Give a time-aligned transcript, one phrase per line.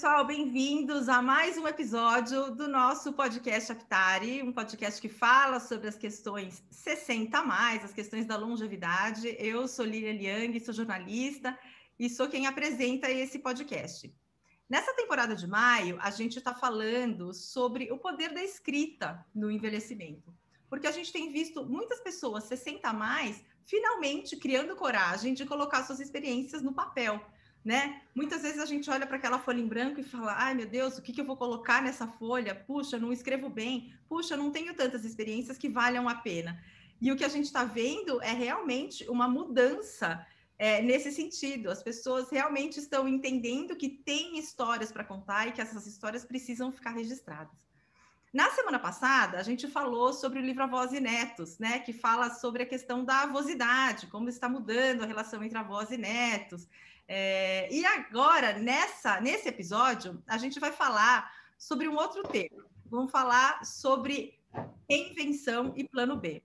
[0.00, 5.88] pessoal, bem-vindos a mais um episódio do nosso podcast Aptari, um podcast que fala sobre
[5.88, 9.36] as questões 60 a mais, as questões da longevidade.
[9.38, 11.54] Eu sou Lilian Liang, sou jornalista
[11.98, 14.10] e sou quem apresenta esse podcast.
[14.66, 20.34] Nessa temporada de maio, a gente está falando sobre o poder da escrita no envelhecimento,
[20.70, 25.84] porque a gente tem visto muitas pessoas 60 a mais finalmente criando coragem de colocar
[25.84, 27.22] suas experiências no papel
[27.64, 28.00] né?
[28.14, 30.96] Muitas vezes a gente olha para aquela folha em branco e fala: ai meu Deus,
[30.96, 32.54] o que, que eu vou colocar nessa folha?
[32.54, 36.62] Puxa, não escrevo bem, puxa, não tenho tantas experiências que valham a pena.
[37.00, 40.26] E o que a gente está vendo é realmente uma mudança
[40.58, 41.70] é, nesse sentido.
[41.70, 46.70] As pessoas realmente estão entendendo que tem histórias para contar e que essas histórias precisam
[46.70, 47.58] ficar registradas.
[48.32, 52.30] Na semana passada, a gente falou sobre o livro Avós e Netos, né, que fala
[52.30, 56.68] sobre a questão da avosidade, como está mudando a relação entre avós e netos.
[57.12, 62.64] É, e agora, nessa, nesse episódio, a gente vai falar sobre um outro tema.
[62.86, 64.38] Vamos falar sobre
[64.88, 66.40] reinvenção e plano B.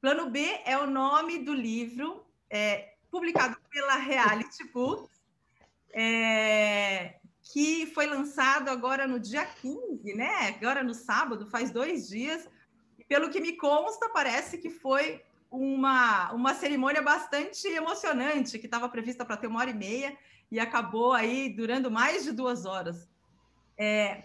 [0.00, 5.10] Plano B é o nome do livro é, publicado pela Reality Books,
[5.92, 10.56] é, que foi lançado agora no dia 15, né?
[10.58, 12.48] Agora no sábado, faz dois dias.
[13.06, 19.24] Pelo que me consta, parece que foi uma, uma cerimônia bastante emocionante, que estava prevista
[19.24, 20.16] para ter uma hora e meia,
[20.50, 23.08] e acabou aí durando mais de duas horas.
[23.76, 24.24] É,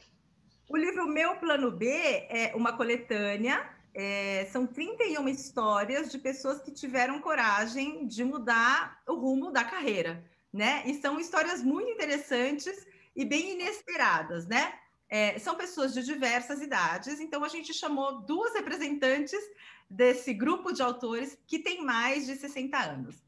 [0.69, 1.87] o livro Meu Plano B
[2.29, 9.13] é uma coletânea, é, são 31 histórias de pessoas que tiveram coragem de mudar o
[9.13, 10.81] rumo da carreira, né?
[10.85, 14.73] E são histórias muito interessantes e bem inesperadas, né?
[15.07, 19.39] É, são pessoas de diversas idades, então a gente chamou duas representantes
[19.89, 23.23] desse grupo de autores que tem mais de 60 anos.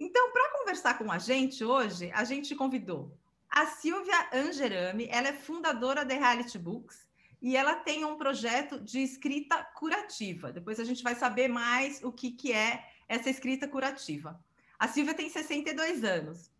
[0.00, 3.16] Então, para conversar com a gente hoje, a gente convidou
[3.50, 7.08] a Silvia Angerami, ela é fundadora da Reality Books
[7.40, 10.52] e ela tem um projeto de escrita curativa.
[10.52, 14.38] Depois a gente vai saber mais o que, que é essa escrita curativa.
[14.78, 16.50] A Silvia tem 62 anos.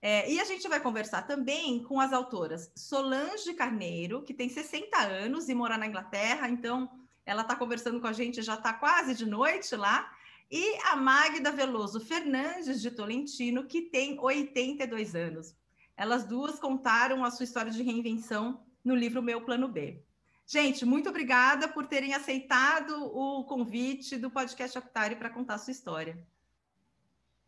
[0.00, 4.96] É, e a gente vai conversar também com as autoras Solange Carneiro, que tem 60
[4.96, 6.88] anos e mora na Inglaterra, então
[7.28, 10.10] ela está conversando com a gente, já está quase de noite lá,
[10.50, 15.54] e a Magda Veloso Fernandes de Tolentino, que tem 82 anos.
[15.94, 20.02] Elas duas contaram a sua história de reinvenção no livro Meu Plano B.
[20.46, 25.72] Gente, muito obrigada por terem aceitado o convite do podcast Octário para contar a sua
[25.72, 26.18] história.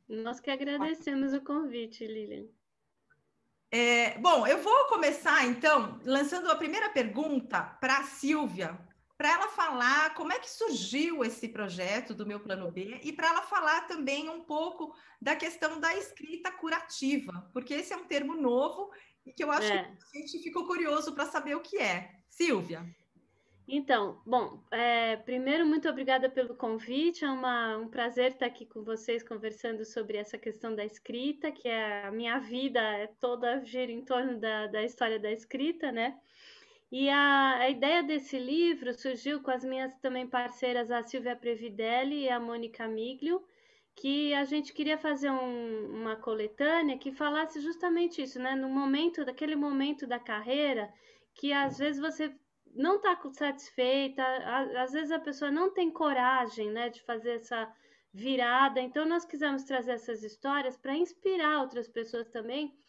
[0.07, 2.45] Nós que agradecemos o convite, Lilian.
[3.71, 8.79] É, bom, eu vou começar então lançando a primeira pergunta para a Silvia,
[9.21, 13.29] para ela falar como é que surgiu esse projeto do meu plano B e para
[13.29, 18.35] ela falar também um pouco da questão da escrita curativa, porque esse é um termo
[18.35, 18.91] novo
[19.27, 19.95] e que eu acho é.
[20.11, 22.15] que a gente ficou curioso para saber o que é.
[22.31, 22.83] Silvia.
[23.69, 27.23] Então, bom, é, primeiro, muito obrigada pelo convite.
[27.23, 31.69] É uma, um prazer estar aqui com vocês conversando sobre essa questão da escrita, que
[31.69, 36.19] é a minha vida é toda gira em torno da, da história da escrita, né?
[36.91, 42.25] E a, a ideia desse livro surgiu com as minhas também parceiras, a Silvia Previdelli
[42.25, 43.43] e a Mônica Miglio,
[43.95, 48.55] que a gente queria fazer um, uma coletânea que falasse justamente isso, né?
[48.57, 50.93] No momento, daquele momento da carreira,
[51.35, 52.35] que às vezes você
[52.75, 54.25] não está satisfeita,
[54.77, 57.73] às vezes a pessoa não tem coragem, né, de fazer essa
[58.13, 58.81] virada.
[58.81, 62.80] Então nós quisemos trazer essas histórias para inspirar outras pessoas também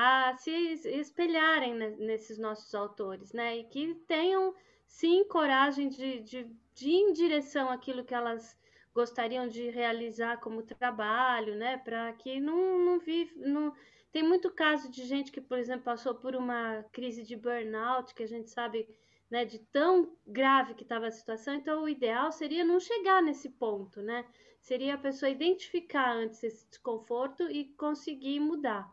[0.00, 0.50] a se
[0.84, 4.54] espelharem nesses nossos autores, né, e que tenham
[4.86, 8.56] sim coragem de, de, de ir em direção àquilo que elas
[8.94, 13.74] gostariam de realizar como trabalho, né, para que não, não vive, não
[14.12, 18.22] tem muito caso de gente que, por exemplo, passou por uma crise de burnout, que
[18.22, 18.88] a gente sabe
[19.28, 23.50] né, de tão grave que estava a situação, então o ideal seria não chegar nesse
[23.50, 24.24] ponto, né?
[24.60, 28.88] Seria a pessoa identificar antes esse desconforto e conseguir mudar.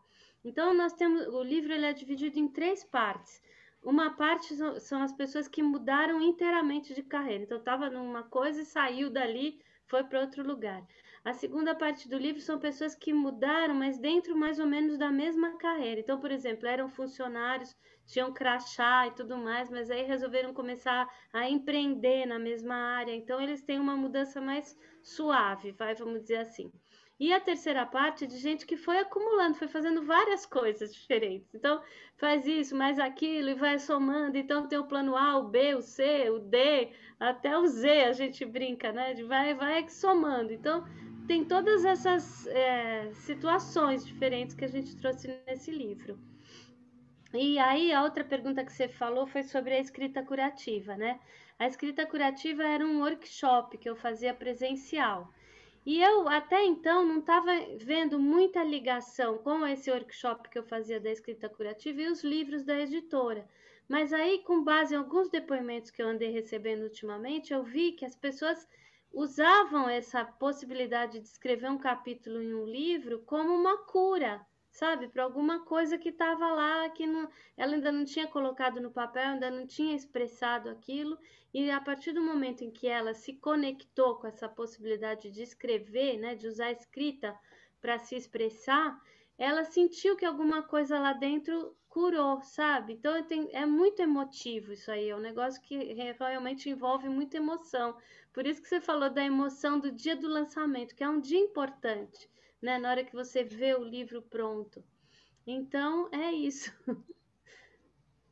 [0.48, 3.42] Então nós temos o livro ele é dividido em três partes.
[3.82, 7.42] Uma parte são as pessoas que mudaram inteiramente de carreira.
[7.42, 10.86] Então estava numa coisa e saiu dali, foi para outro lugar.
[11.24, 15.10] A segunda parte do livro são pessoas que mudaram, mas dentro mais ou menos da
[15.10, 16.00] mesma carreira.
[16.00, 17.76] Então, por exemplo, eram funcionários,
[18.06, 23.12] tinham crachá e tudo mais, mas aí resolveram começar a empreender na mesma área.
[23.12, 26.70] Então, eles têm uma mudança mais suave, vai, vamos dizer assim.
[27.18, 31.54] E a terceira parte de gente que foi acumulando, foi fazendo várias coisas diferentes.
[31.54, 31.82] Então,
[32.16, 34.36] faz isso, mais aquilo, e vai somando.
[34.36, 38.12] Então, tem o plano A, o B, o C, o D, até o Z, a
[38.12, 39.14] gente brinca, né?
[39.14, 40.52] De vai, vai somando.
[40.52, 40.84] Então,
[41.26, 46.18] tem todas essas é, situações diferentes que a gente trouxe nesse livro.
[47.32, 51.18] E aí, a outra pergunta que você falou foi sobre a escrita curativa, né?
[51.58, 55.32] A escrita curativa era um workshop que eu fazia presencial.
[55.86, 60.98] E eu até então não estava vendo muita ligação com esse workshop que eu fazia
[60.98, 63.48] da escrita curativa e os livros da editora.
[63.88, 68.04] Mas aí, com base em alguns depoimentos que eu andei recebendo ultimamente, eu vi que
[68.04, 68.66] as pessoas
[69.12, 74.44] usavam essa possibilidade de escrever um capítulo em um livro como uma cura
[74.76, 78.90] sabe, para alguma coisa que estava lá, que não, ela ainda não tinha colocado no
[78.90, 81.18] papel, ainda não tinha expressado aquilo,
[81.52, 86.18] e a partir do momento em que ela se conectou com essa possibilidade de escrever,
[86.18, 87.34] né, de usar a escrita
[87.80, 89.00] para se expressar,
[89.38, 92.92] ela sentiu que alguma coisa lá dentro curou, sabe?
[92.92, 97.96] Então tem, é muito emotivo isso aí, é um negócio que realmente envolve muita emoção.
[98.30, 101.40] Por isso que você falou da emoção do dia do lançamento, que é um dia
[101.40, 102.28] importante
[102.60, 102.78] né?
[102.78, 104.84] Na hora que você vê o livro pronto.
[105.46, 106.72] Então, é isso.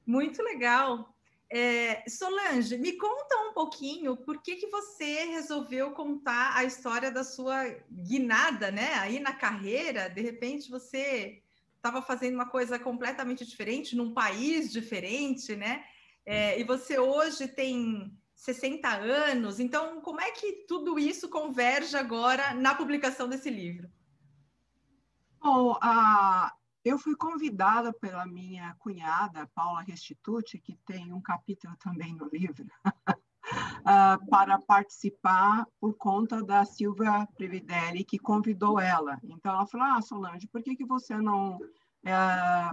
[0.06, 1.14] Muito legal.
[1.50, 7.22] É, Solange, me conta um pouquinho por que, que você resolveu contar a história da
[7.22, 8.94] sua guinada, né?
[8.94, 11.42] Aí na carreira, de repente você
[11.76, 15.84] estava fazendo uma coisa completamente diferente, num país diferente, né?
[16.26, 22.54] É, e você hoje tem 60 anos, então como é que tudo isso converge agora
[22.54, 23.88] na publicação desse livro?
[25.44, 25.78] Bom,
[26.82, 32.64] eu fui convidada pela minha cunhada, Paula Restituti, que tem um capítulo também no livro,
[34.30, 39.20] para participar por conta da Silvia Previdelli, que convidou ela.
[39.22, 41.58] Então, ela falou, ah, Solange, por que, que você não
[42.06, 42.14] é,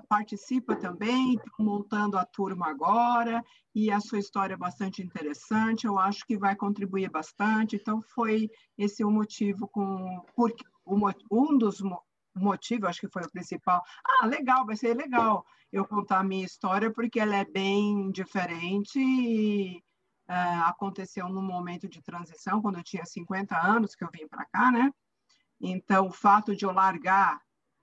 [0.08, 1.38] participa também?
[1.60, 3.44] Montando a turma agora,
[3.76, 7.76] e a sua história é bastante interessante, eu acho que vai contribuir bastante.
[7.76, 10.24] Então, foi esse o motivo com...
[10.34, 10.56] Por,
[11.30, 11.82] um dos
[12.36, 13.84] motivo, acho que foi o principal.
[14.06, 19.00] Ah, legal, vai ser legal eu contar a minha história, porque ela é bem diferente
[19.00, 19.78] e
[20.30, 24.46] uh, aconteceu num momento de transição, quando eu tinha 50 anos, que eu vim para
[24.46, 24.92] cá, né?
[25.60, 27.38] Então, o fato de eu largar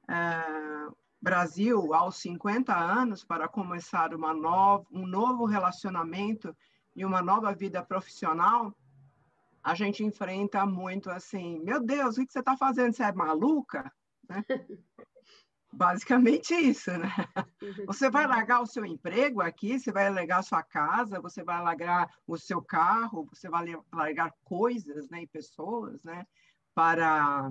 [0.05, 6.55] uh, Brasil aos 50 anos para começar uma nova, um novo relacionamento
[6.95, 8.77] e uma nova vida profissional,
[9.63, 12.93] a gente enfrenta muito assim, meu Deus, o que você está fazendo?
[12.93, 13.93] Você é maluca?
[14.29, 14.45] Né?
[15.73, 17.13] Basicamente isso, né?
[17.63, 17.87] Uhum.
[17.87, 21.63] Você vai largar o seu emprego aqui, você vai largar a sua casa, você vai
[21.63, 26.27] largar o seu carro, você vai largar coisas né, e pessoas, né?
[26.75, 27.51] Para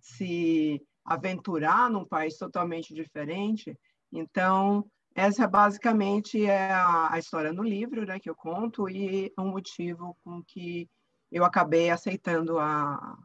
[0.00, 3.76] se aventurar num país totalmente diferente.
[4.12, 9.42] Então, essa basicamente é a, a história no livro né, que eu conto e o
[9.42, 10.88] um motivo com que
[11.32, 13.18] eu acabei aceitando a,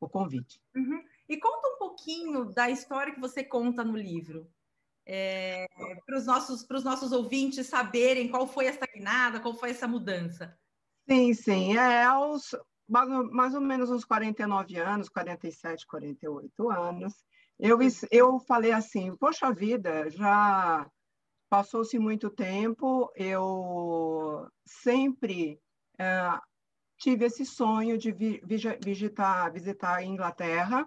[0.00, 0.60] o convite.
[0.74, 1.02] Uhum.
[1.28, 4.50] E conta um pouquinho da história que você conta no livro,
[5.06, 5.66] é,
[6.06, 10.58] para os nossos, nossos ouvintes saberem qual foi essa guinada, qual foi essa mudança.
[11.08, 11.76] Sim, sim.
[11.76, 12.54] É aos
[12.86, 17.14] mais ou menos uns 49 anos, 47, 48 anos,
[17.58, 17.78] eu,
[18.10, 20.86] eu falei assim, poxa vida, já
[21.48, 25.60] passou-se muito tempo, eu sempre
[25.98, 26.38] é,
[26.98, 28.42] tive esse sonho de vi,
[28.82, 30.86] visitar, visitar a Inglaterra,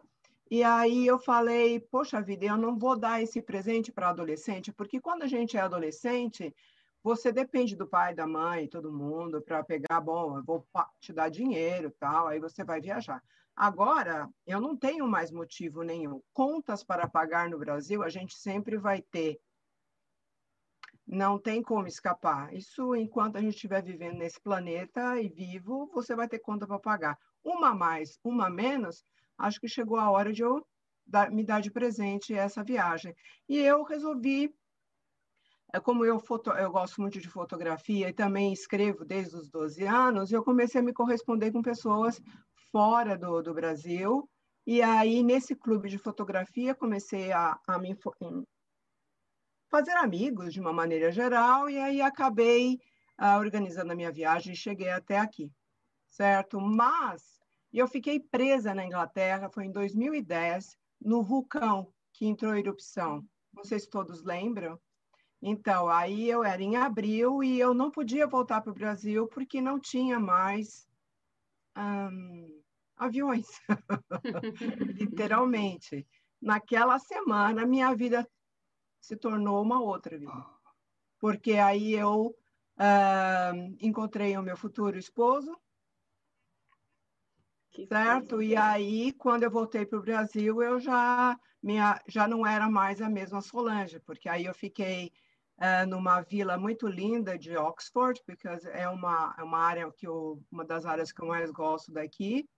[0.50, 5.00] e aí eu falei, poxa vida, eu não vou dar esse presente para adolescente, porque
[5.00, 6.56] quando a gente é adolescente,
[7.04, 10.68] você depende do pai, da mãe, todo mundo para pegar, bom, eu vou
[11.00, 13.24] te dar dinheiro, tal, aí você vai viajar.
[13.56, 16.22] Agora, eu não tenho mais motivo nenhum.
[16.32, 19.40] Contas para pagar no Brasil, a gente sempre vai ter.
[21.08, 22.54] Não tem como escapar.
[22.54, 26.78] Isso enquanto a gente estiver vivendo nesse planeta e vivo, você vai ter conta para
[26.78, 27.18] pagar.
[27.44, 29.04] Uma mais, uma menos,
[29.38, 30.66] acho que chegou a hora de eu
[31.06, 33.16] dar, me dar de presente essa viagem.
[33.48, 34.54] E eu resolvi,
[35.74, 39.84] é, como eu, foto, eu gosto muito de fotografia e também escrevo desde os 12
[39.86, 42.22] anos, eu comecei a me corresponder com pessoas
[42.72, 44.30] fora do, do Brasil.
[44.66, 47.98] E aí, nesse clube de fotografia, comecei a, a me
[49.70, 52.80] fazer amigos de uma maneira geral, e aí acabei
[53.20, 55.52] uh, organizando a minha viagem e cheguei até aqui,
[56.10, 56.60] certo?
[56.60, 57.37] Mas
[57.72, 63.24] e eu fiquei presa na Inglaterra, foi em 2010, no vulcão que entrou em erupção.
[63.54, 64.80] Vocês todos lembram?
[65.42, 69.62] Então, aí eu era em abril e eu não podia voltar para o Brasil porque
[69.62, 70.88] não tinha mais
[72.96, 73.48] aviões,
[75.00, 76.08] literalmente.
[76.42, 78.28] Naquela semana, minha vida
[79.00, 80.46] se tornou uma outra vida.
[81.20, 82.36] Porque aí eu
[83.80, 85.56] encontrei o meu futuro esposo,
[87.78, 88.38] que certo?
[88.38, 88.44] Coisa.
[88.44, 93.02] E aí, quando eu voltei para o Brasil, eu já, minha, já não era mais
[93.02, 95.12] a mesma Solange, porque aí eu fiquei
[95.60, 100.42] uh, numa vila muito linda de Oxford, porque é uma, é uma área que eu,
[100.52, 102.50] uma das áreas que eu mais gosto daqui.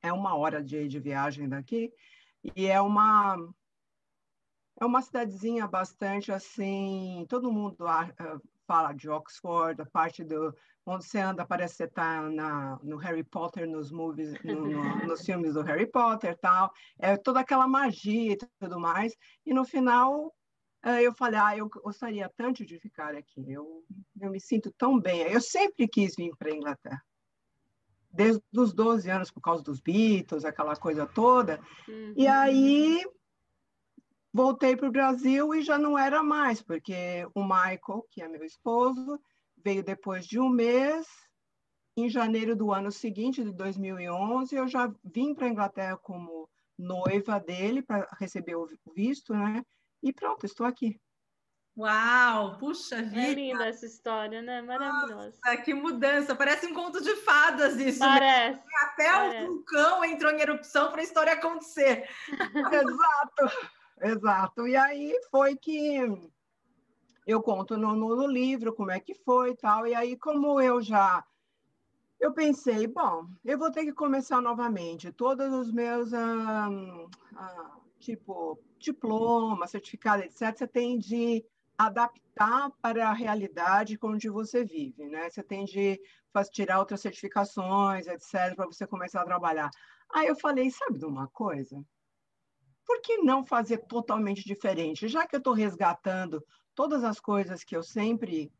[0.00, 1.92] É uma hora de, de viagem daqui.
[2.54, 3.36] E é uma
[4.80, 10.54] é uma cidadezinha bastante assim, todo mundo uh, fala de Oxford, a parte do
[10.86, 12.22] onde você anda parece que você está
[12.84, 17.40] no Harry Potter, nos movies, no, no, nos filmes do Harry Potter tal, é toda
[17.40, 19.12] aquela magia e tudo mais,
[19.44, 20.28] e no final
[20.86, 23.84] uh, eu falei, ah, eu gostaria tanto de ficar aqui, eu,
[24.20, 27.02] eu me sinto tão bem, eu sempre quis vir para a Inglaterra,
[28.08, 31.58] desde os 12 anos, por causa dos Beatles, aquela coisa toda,
[31.88, 32.14] uhum.
[32.16, 33.04] e aí
[34.32, 38.44] voltei para o Brasil e já não era mais, porque o Michael, que é meu
[38.44, 39.20] esposo,
[39.56, 41.06] veio depois de um mês.
[41.96, 47.38] Em janeiro do ano seguinte, de 2011, eu já vim para a Inglaterra como noiva
[47.38, 49.62] dele para receber o visto, né?
[50.02, 50.98] E pronto, estou aqui.
[51.76, 53.22] Uau, puxa é vida.
[53.22, 54.60] É linda essa história, né?
[54.62, 55.38] Maravilhosa.
[55.44, 56.34] Nossa, que mudança.
[56.34, 58.00] Parece um conto de fadas isso.
[58.00, 58.56] Parece.
[58.56, 58.62] Né?
[58.82, 59.44] Até parece.
[59.44, 62.08] o vulcão entrou em erupção para a história acontecer.
[62.72, 63.79] Exato.
[64.00, 64.66] Exato.
[64.66, 65.98] E aí foi que
[67.26, 69.86] eu conto no, no, livro como é que foi e tal.
[69.86, 71.24] E aí, como eu já.
[72.18, 75.12] Eu pensei, bom, eu vou ter que começar novamente.
[75.12, 76.68] Todos os meus, ah,
[77.36, 81.44] ah, tipo, diploma, certificado, etc., você tem de
[81.78, 85.30] adaptar para a realidade onde você vive, né?
[85.30, 86.00] Você tem de
[86.52, 89.70] tirar outras certificações, etc., para você começar a trabalhar.
[90.12, 91.82] Aí eu falei, sabe de uma coisa?
[92.90, 95.06] Por que não fazer totalmente diferente?
[95.06, 96.44] Já que eu estou resgatando
[96.74, 98.52] todas as coisas que eu sempre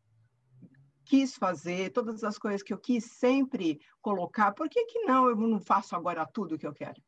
[1.04, 5.34] quis fazer, todas as coisas que eu quis sempre colocar, por que, que não eu
[5.34, 7.02] não faço agora tudo o que eu quero?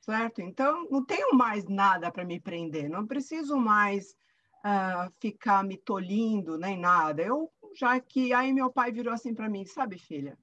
[0.00, 0.40] Certo?
[0.40, 4.16] Então, não tenho mais nada para me prender, não preciso mais
[4.64, 7.20] uh, ficar me tolindo nem nada.
[7.20, 10.38] Eu, já que aí meu pai virou assim para mim, sabe, filha,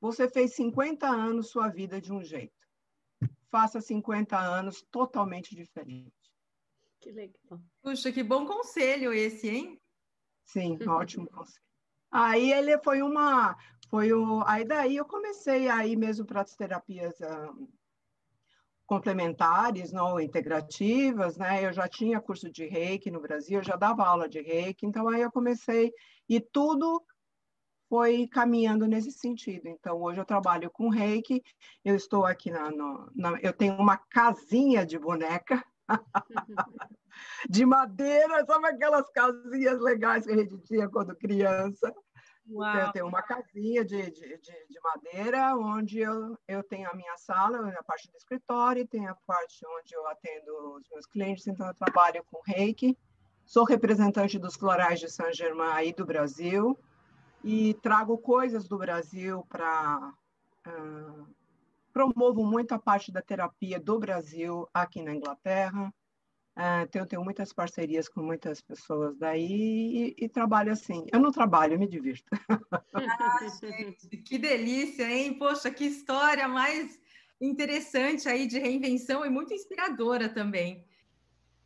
[0.00, 2.59] você fez 50 anos sua vida de um jeito
[3.50, 6.12] faça 50 anos totalmente diferente.
[7.00, 7.60] Que legal.
[7.82, 9.80] Puxa, que bom conselho esse, hein?
[10.44, 11.64] Sim, ótimo conselho.
[12.10, 13.56] Aí ele foi uma,
[13.88, 17.68] foi o, aí daí eu comecei aí mesmo para as terapias uh,
[18.84, 21.64] complementares, não integrativas, né?
[21.64, 25.08] Eu já tinha curso de Reiki no Brasil, eu já dava aula de Reiki, então
[25.08, 25.92] aí eu comecei
[26.28, 27.00] e tudo
[27.90, 29.66] foi caminhando nesse sentido.
[29.66, 31.42] Então, hoje eu trabalho com reiki,
[31.84, 35.62] eu estou aqui na, no, na eu tenho uma casinha de boneca
[37.50, 41.92] de madeira, sabe aquelas casinhas legais que a gente tinha quando criança?
[42.48, 42.76] Uau.
[42.76, 47.16] Eu tenho uma casinha de, de, de, de, madeira, onde eu, eu tenho a minha
[47.16, 51.66] sala, a parte do escritório, tem a parte onde eu atendo os meus clientes, então
[51.66, 52.96] eu trabalho com reiki.
[53.44, 56.78] Sou representante dos florais de Saint Germain aí do Brasil
[57.42, 60.12] e trago coisas do Brasil para.
[60.66, 61.26] Uh,
[61.92, 65.92] promovo muito a parte da terapia do Brasil aqui na Inglaterra.
[66.56, 71.06] Uh, tenho, tenho muitas parcerias com muitas pessoas daí e, e trabalho assim.
[71.12, 72.24] Eu não trabalho, eu me divirto.
[72.92, 75.38] Ah, gente, que delícia, hein?
[75.38, 76.98] Poxa, que história mais
[77.40, 80.84] interessante aí de reinvenção e muito inspiradora também.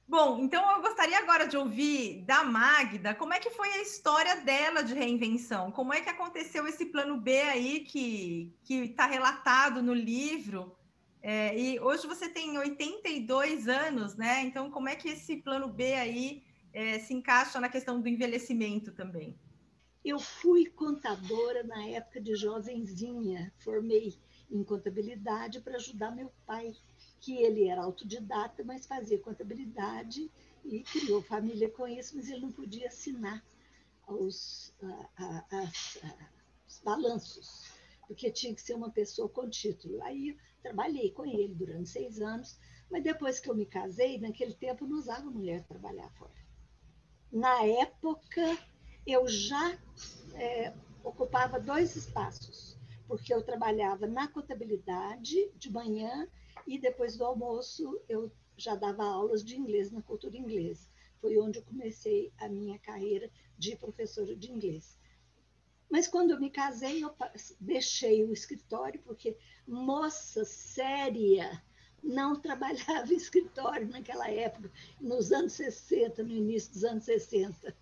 [0.07, 4.37] Bom, então eu gostaria agora de ouvir da Magda como é que foi a história
[4.43, 9.95] dela de reinvenção, como é que aconteceu esse plano B aí que está relatado no
[9.95, 10.77] livro.
[11.23, 14.43] É, e hoje você tem 82 anos, né?
[14.43, 18.93] Então, como é que esse plano B aí é, se encaixa na questão do envelhecimento
[18.93, 19.39] também?
[20.05, 24.13] Eu fui contadora na época de jovenzinha, formei
[24.51, 26.75] em contabilidade para ajudar meu pai
[27.25, 30.31] que ele era autodidata, mas fazia contabilidade
[30.63, 33.43] e criou família com isso, mas ele não podia assinar
[34.07, 34.75] os,
[35.17, 35.73] a, a,
[36.69, 37.65] os balanços,
[38.07, 40.03] porque tinha que ser uma pessoa com título.
[40.03, 42.59] Aí trabalhei com ele durante seis anos,
[42.91, 46.45] mas depois que eu me casei, naquele tempo não usava mulher trabalhar fora.
[47.33, 48.59] Na época,
[49.07, 49.79] eu já
[50.35, 52.77] é, ocupava dois espaços,
[53.09, 56.29] porque eu trabalhava na contabilidade de manhã
[56.67, 60.89] e depois do almoço, eu já dava aulas de inglês na cultura inglesa.
[61.21, 64.99] Foi onde eu comecei a minha carreira de professora de inglês.
[65.91, 67.15] Mas quando eu me casei, eu
[67.61, 71.63] deixei o escritório, porque moça séria
[72.03, 74.71] não trabalhava em escritório naquela época,
[75.01, 77.75] nos anos 60, no início dos anos 60.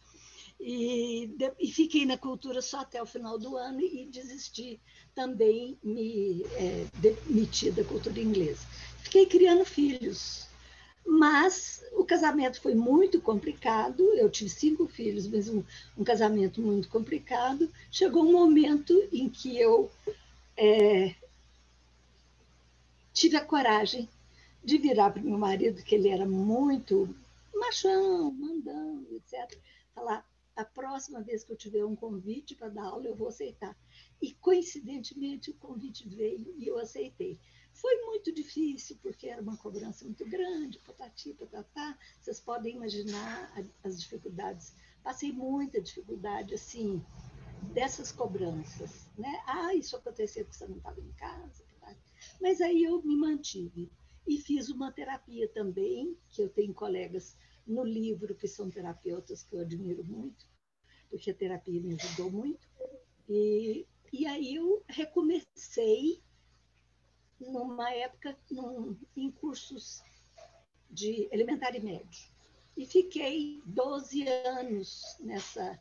[0.65, 4.81] E, de, e fiquei na cultura só até o final do ano e desisti
[5.13, 8.65] também me é, demiti da cultura inglesa.
[8.99, 10.47] Fiquei criando filhos.
[11.05, 14.03] Mas o casamento foi muito complicado.
[14.15, 15.65] Eu tive cinco filhos, mas um,
[15.99, 17.69] um casamento muito complicado.
[17.91, 19.91] Chegou um momento em que eu
[20.57, 21.13] é,
[23.13, 24.09] tive a coragem
[24.65, 27.13] de virar para meu marido, que ele era muito
[27.53, 29.59] machão, mandando, etc.
[29.93, 30.25] Falar:
[30.55, 33.77] a próxima vez que eu tiver um convite para dar aula, eu vou aceitar.
[34.21, 37.39] E, coincidentemente, o convite veio e eu aceitei.
[37.73, 41.99] Foi muito difícil, porque era uma cobrança muito grande, patati, patatá.
[42.21, 44.75] Vocês podem imaginar as dificuldades.
[45.03, 47.03] Passei muita dificuldade, assim,
[47.73, 49.09] dessas cobranças.
[49.17, 49.43] Né?
[49.47, 51.65] Ah, isso aconteceu porque você não estava em casa.
[52.41, 53.91] Mas aí eu me mantive.
[54.27, 59.55] E fiz uma terapia também, que eu tenho colegas no livro que são terapeutas que
[59.55, 60.47] eu admiro muito,
[61.09, 62.67] porque a terapia me ajudou muito.
[63.29, 66.23] E, e aí eu recomecei
[67.41, 70.03] numa época num, em cursos
[70.91, 72.31] de elementar e médio.
[72.77, 75.79] E fiquei 12 anos nessa,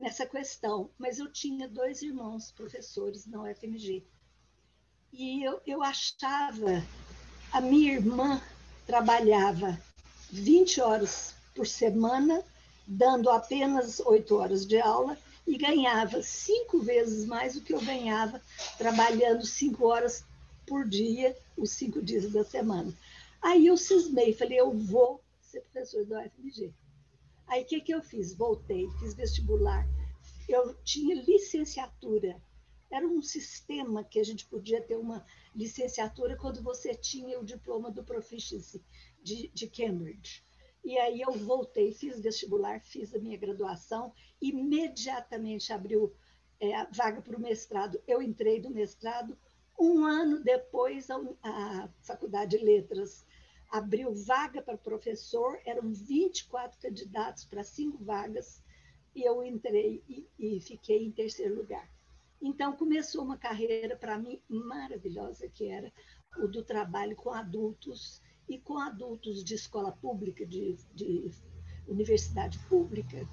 [0.00, 4.04] nessa questão, mas eu tinha dois irmãos professores na UFMG.
[5.12, 6.82] E eu, eu achava,
[7.52, 8.40] a minha irmã
[8.86, 9.80] trabalhava
[10.30, 12.42] 20 horas por semana,
[12.86, 18.42] dando apenas 8 horas de aula, e ganhava cinco vezes mais do que eu ganhava
[18.76, 20.24] trabalhando cinco horas
[20.66, 22.92] por dia, os cinco dias da semana.
[23.40, 26.74] Aí eu cismei, falei, eu vou ser professor da UFMG.
[27.46, 28.34] Aí o que, que eu fiz?
[28.34, 29.86] Voltei, fiz vestibular.
[30.48, 32.42] Eu tinha licenciatura.
[32.90, 37.90] Era um sistema que a gente podia ter uma licenciatura quando você tinha o diploma
[37.90, 38.82] do Proficiency
[39.26, 40.44] de, de Cambridge.
[40.84, 46.14] E aí eu voltei, fiz vestibular, fiz a minha graduação, imediatamente abriu
[46.60, 48.00] é, a vaga para o mestrado.
[48.06, 49.36] Eu entrei no mestrado,
[49.78, 53.26] um ano depois, a, a Faculdade de Letras
[53.68, 58.62] abriu vaga para professor, eram 24 candidatos para cinco vagas,
[59.12, 61.90] e eu entrei e, e fiquei em terceiro lugar.
[62.40, 65.92] Então, começou uma carreira para mim maravilhosa, que era
[66.38, 71.30] o do trabalho com adultos e com adultos de escola pública, de, de
[71.86, 73.26] universidade pública,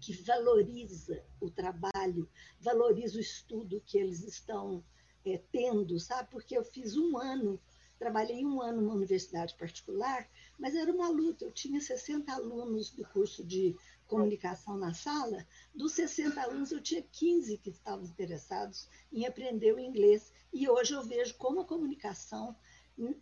[0.00, 2.28] que valoriza o trabalho,
[2.60, 4.84] valoriza o estudo que eles estão
[5.24, 6.30] é, tendo, sabe?
[6.30, 7.60] Porque eu fiz um ano,
[7.98, 11.44] trabalhei um ano numa universidade particular, mas era uma luta.
[11.44, 17.02] Eu tinha 60 alunos do curso de comunicação na sala, dos 60 alunos eu tinha
[17.02, 20.32] 15 que estavam interessados em aprender o inglês.
[20.52, 22.56] E hoje eu vejo como a comunicação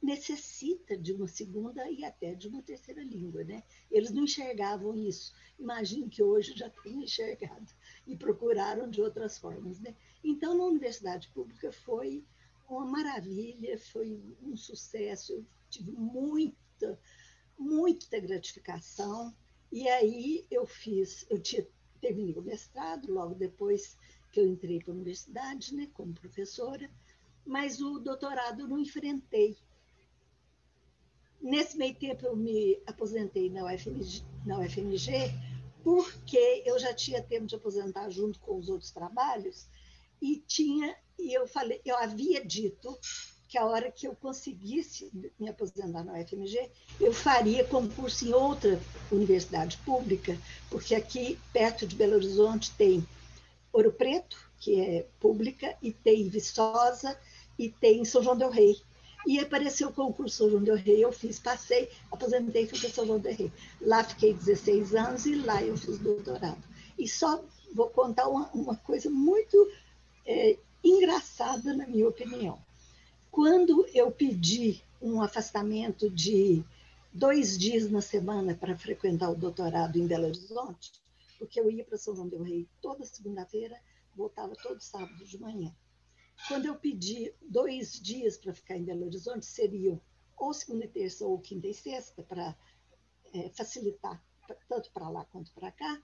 [0.03, 3.63] necessita de uma segunda e até de uma terceira língua, né?
[3.91, 5.35] Eles não enxergavam isso.
[5.59, 7.73] Imagino que hoje já tenham enxergado
[8.07, 9.95] e procuraram de outras formas, né?
[10.25, 12.25] Então, na universidade pública foi
[12.69, 16.99] uma maravilha, foi um sucesso, eu tive muita,
[17.59, 19.35] muita gratificação.
[19.71, 21.67] E aí eu fiz, eu tinha,
[22.01, 23.97] terminei o mestrado logo depois
[24.33, 26.91] que eu entrei para a universidade, né, como professora,
[27.45, 29.57] mas o doutorado eu não enfrentei.
[31.47, 35.33] Nesse meio tempo eu me aposentei na UFMG, na UFMG
[35.85, 39.69] porque eu já tinha tempo de aposentar junto com os outros trabalhos
[40.21, 42.99] e tinha e eu falei, eu havia dito
[43.49, 48.81] que a hora que eu conseguisse me aposentar na UFMG, eu faria concurso em outra
[49.13, 50.37] universidade pública,
[50.69, 53.07] porque aqui perto de Belo Horizonte tem
[53.73, 57.17] Ouro Preto, que é pública, e tem Viçosa,
[57.57, 58.83] e tem São João del Rei.
[59.27, 63.19] E apareceu o concurso João del Rei, eu fiz, passei, aposentei fui para São João
[63.19, 63.53] del Rei.
[63.81, 66.63] Lá fiquei 16 anos e lá eu fiz doutorado.
[66.97, 67.43] E só
[67.75, 69.57] vou contar uma, uma coisa muito
[70.25, 72.59] é, engraçada, na minha opinião.
[73.31, 76.65] Quando eu pedi um afastamento de
[77.13, 80.93] dois dias na semana para frequentar o doutorado em Belo Horizonte,
[81.39, 83.77] porque eu ia para São João del Rei toda segunda-feira,
[84.15, 85.75] voltava todo sábado de manhã.
[86.49, 90.01] Quando eu pedi dois dias para ficar em Belo Horizonte, seriam
[90.37, 92.57] ou segunda e terça ou quinta e sexta, para
[93.33, 94.23] é, facilitar
[94.69, 96.03] tanto para lá quanto para cá,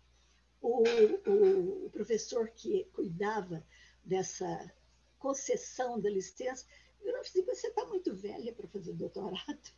[0.60, 3.64] o, o, o, professor que cuidava
[4.04, 4.72] dessa
[5.18, 6.66] concessão da licença,
[7.00, 9.72] eu não disse, você está muito velha para fazer doutorado.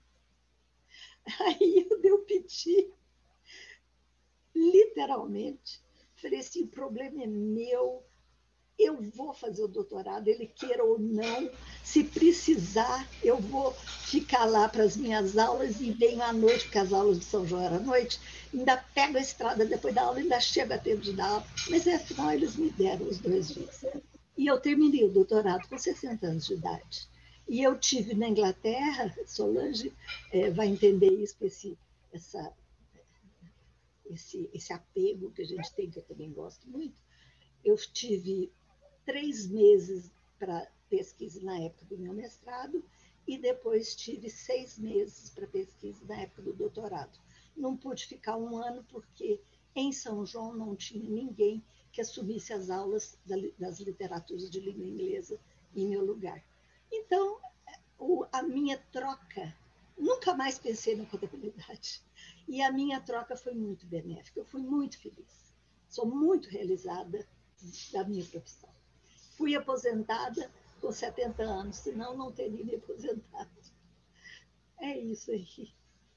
[1.41, 2.93] Aí eu dei pedi,
[4.55, 5.83] literalmente,
[6.17, 8.05] falei assim, o problema é meu,
[8.79, 11.51] eu vou fazer o doutorado, ele queira ou não,
[11.83, 16.79] se precisar, eu vou ficar lá para as minhas aulas e venho à noite, porque
[16.79, 18.21] as aulas de São João eram à noite,
[18.53, 21.87] ainda pego a estrada depois da aula, ainda chego a tempo de dar aula, mas
[21.87, 23.85] afinal eles me deram os dois dias.
[24.37, 27.09] E eu terminei o doutorado com 60 anos de idade.
[27.47, 29.93] E eu tive na Inglaterra, Solange
[30.33, 31.79] é, vai entender isso, esse,
[32.13, 32.53] essa,
[34.07, 37.01] esse, esse apego que a gente tem, que eu também gosto muito.
[37.65, 38.51] Eu tive
[39.05, 42.85] três meses para pesquisa na época do meu mestrado
[43.27, 47.19] e depois tive seis meses para pesquisa na época do doutorado.
[47.57, 49.41] Não pude ficar um ano porque
[49.75, 51.63] em São João não tinha ninguém
[51.93, 53.17] que assumisse as aulas
[53.59, 55.39] das literaturas de língua inglesa
[55.75, 56.43] em meu lugar.
[56.93, 57.39] Então,
[58.33, 59.55] a minha troca,
[59.97, 62.03] nunca mais pensei na contabilidade.
[62.47, 65.55] E a minha troca foi muito benéfica, eu fui muito feliz.
[65.89, 67.27] Sou muito realizada
[67.93, 68.69] da minha profissão.
[69.37, 73.51] Fui aposentada com 70 anos, senão não teria me aposentado.
[74.81, 75.73] É isso aí.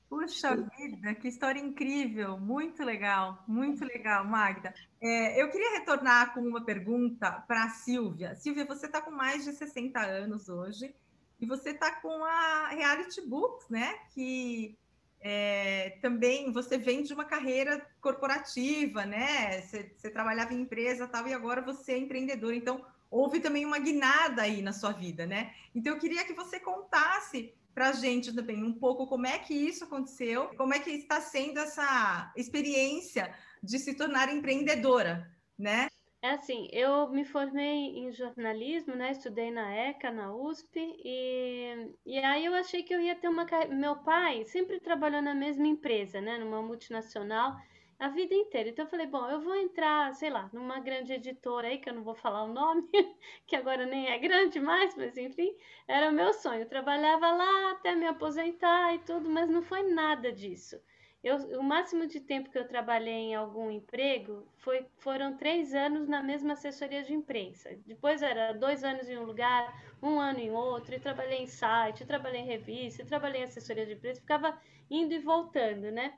[0.09, 4.73] Puxa vida, que história incrível, muito legal, muito legal, Magda.
[5.01, 8.33] É, eu queria retornar com uma pergunta para a Silvia.
[8.35, 10.95] Silvia, você está com mais de 60 anos hoje
[11.41, 13.95] e você está com a Reality Books, né?
[14.13, 14.77] Que
[15.19, 19.61] é, também você vem de uma carreira corporativa, né?
[19.61, 22.53] Você, você trabalhava em empresa tal, e agora você é empreendedor.
[22.53, 25.53] Então, houve também uma guinada aí na sua vida, né?
[25.73, 29.53] Então, eu queria que você contasse para a gente também um pouco como é que
[29.53, 35.87] isso aconteceu, como é que está sendo essa experiência de se tornar empreendedora, né?
[36.19, 39.11] É assim, eu me formei em jornalismo, né?
[39.11, 43.45] Estudei na ECA, na USP, e, e aí eu achei que eu ia ter uma
[43.69, 46.39] Meu pai sempre trabalhou na mesma empresa, né?
[46.39, 47.55] Numa multinacional
[47.99, 48.69] a vida inteira.
[48.69, 51.93] Então eu falei, bom, eu vou entrar, sei lá, numa grande editora aí, que eu
[51.93, 52.87] não vou falar o nome,
[53.47, 55.55] que agora nem é grande mais, mas enfim,
[55.87, 56.61] era o meu sonho.
[56.61, 60.79] Eu trabalhava lá até me aposentar e tudo, mas não foi nada disso.
[61.23, 66.07] Eu, o máximo de tempo que eu trabalhei em algum emprego foi, foram três anos
[66.07, 67.75] na mesma assessoria de imprensa.
[67.85, 72.05] Depois era dois anos em um lugar, um ano em outro, e trabalhei em site,
[72.05, 74.57] trabalhei em revista, trabalhei em assessoria de imprensa, ficava
[74.89, 76.13] indo e voltando, né?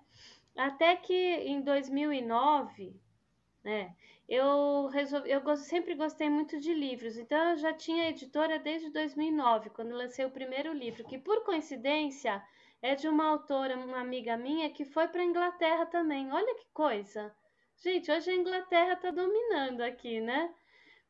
[0.55, 2.99] Até que em 2009,
[3.63, 3.95] né,
[4.27, 9.69] eu, resolvi, eu sempre gostei muito de livros, então eu já tinha editora desde 2009,
[9.71, 12.43] quando lancei o primeiro livro, que por coincidência
[12.81, 16.31] é de uma autora, uma amiga minha, que foi para a Inglaterra também.
[16.31, 17.35] Olha que coisa!
[17.77, 20.53] Gente, hoje a Inglaterra está dominando aqui, né?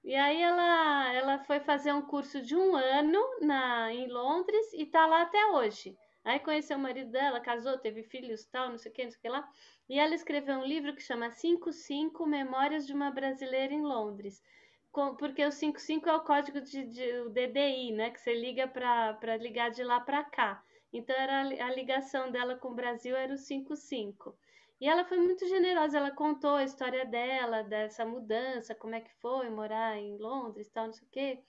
[0.04, 4.84] E aí ela, ela foi fazer um curso de um ano na, em Londres e
[4.84, 5.98] está lá até hoje.
[6.24, 9.20] Aí conheceu o marido dela, casou, teve filhos, tal, não sei o que, não sei
[9.20, 9.50] o que lá.
[9.88, 14.44] E ela escreveu um livro que chama 55 Memórias de uma Brasileira em Londres.
[14.92, 18.10] Com, porque o 55 é o código de, de o DDI, né?
[18.10, 20.64] Que você liga para ligar de lá para cá.
[20.92, 24.36] Então era a ligação dela com o Brasil era o 55.
[24.80, 29.14] E ela foi muito generosa, ela contou a história dela, dessa mudança, como é que
[29.16, 31.40] foi morar em Londres, tal, não sei o quê.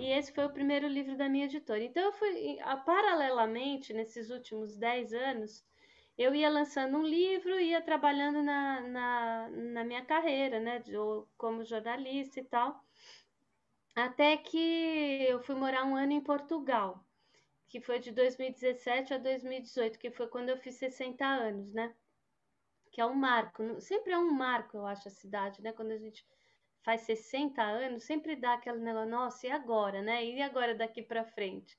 [0.00, 1.82] E esse foi o primeiro livro da minha editora.
[1.82, 5.64] Então, eu fui, paralelamente, nesses últimos 10 anos,
[6.18, 10.92] eu ia lançando um livro, ia trabalhando na, na, na minha carreira, né, de,
[11.36, 12.82] como jornalista e tal,
[13.94, 17.04] até que eu fui morar um ano em Portugal,
[17.68, 21.94] que foi de 2017 a 2018, que foi quando eu fiz 60 anos, né?
[22.92, 25.72] Que é um marco, sempre é um marco, eu acho, a cidade, né?
[25.72, 26.24] Quando a gente
[26.84, 30.24] faz 60 anos, sempre dá aquele negócio, nossa, e agora, né?
[30.24, 31.76] E agora daqui para frente?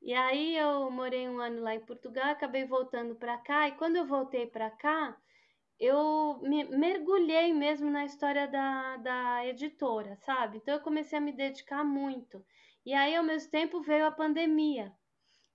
[0.00, 3.96] E aí eu morei um ano lá em Portugal, acabei voltando para cá, e quando
[3.96, 5.16] eu voltei para cá,
[5.78, 10.58] eu me mergulhei mesmo na história da, da editora, sabe?
[10.58, 12.44] Então eu comecei a me dedicar muito.
[12.84, 14.92] E aí, ao mesmo tempo, veio a pandemia.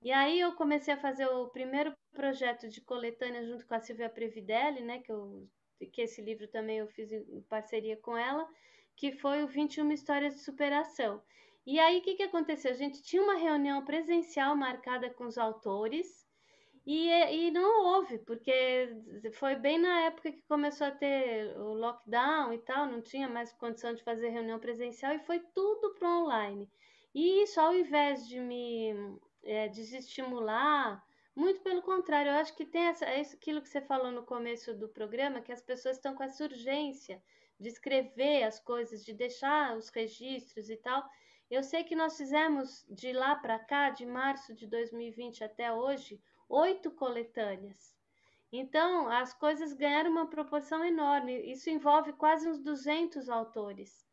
[0.02, 4.10] E aí eu comecei a fazer o primeiro projeto de coletânea junto com a Silvia
[4.10, 5.00] Previdelli, né?
[5.00, 5.48] Que, eu,
[5.94, 8.48] que esse livro também eu fiz em parceria com ela
[8.96, 11.22] que foi o 21 Histórias de Superação.
[11.66, 12.72] E aí, o que, que aconteceu?
[12.72, 16.28] A gente tinha uma reunião presencial marcada com os autores
[16.86, 18.90] e, e não houve, porque
[19.34, 23.52] foi bem na época que começou a ter o lockdown e tal, não tinha mais
[23.54, 26.70] condição de fazer reunião presencial e foi tudo para online.
[27.14, 28.94] E isso, ao invés de me
[29.44, 31.04] é, desestimular,
[31.36, 34.74] muito pelo contrário, eu acho que tem essa, é aquilo que você falou no começo
[34.74, 37.24] do programa, que as pessoas estão com essa urgência
[37.60, 41.08] de escrever as coisas, de deixar os registros e tal.
[41.50, 46.22] Eu sei que nós fizemos de lá para cá, de março de 2020 até hoje,
[46.50, 47.96] oito coletâneas.
[48.52, 51.40] Então, as coisas ganharam uma proporção enorme.
[51.50, 54.06] Isso envolve quase uns 200 autores.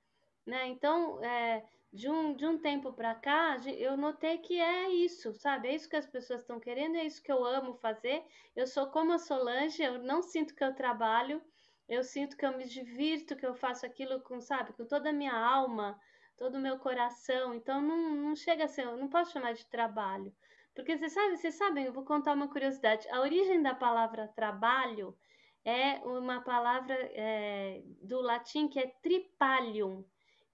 [0.47, 0.69] Né?
[0.69, 5.68] Então, é, de, um, de um tempo para cá, eu notei que é isso, sabe?
[5.68, 8.22] É isso que as pessoas estão querendo, é isso que eu amo fazer.
[8.55, 11.42] Eu sou como a Solange, eu não sinto que eu trabalho,
[11.88, 15.12] eu sinto que eu me divirto, que eu faço aquilo com, sabe, com toda a
[15.12, 15.98] minha alma,
[16.37, 17.55] todo o meu coração.
[17.55, 20.35] Então não, não chega a ser, eu não posso chamar de trabalho.
[20.74, 23.09] Porque você sabe, vocês sabem, eu vou contar uma curiosidade.
[23.09, 25.16] A origem da palavra trabalho
[25.64, 30.05] é uma palavra é, do latim que é tripalium,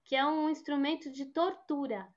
[0.05, 2.07] que é um instrumento de tortura.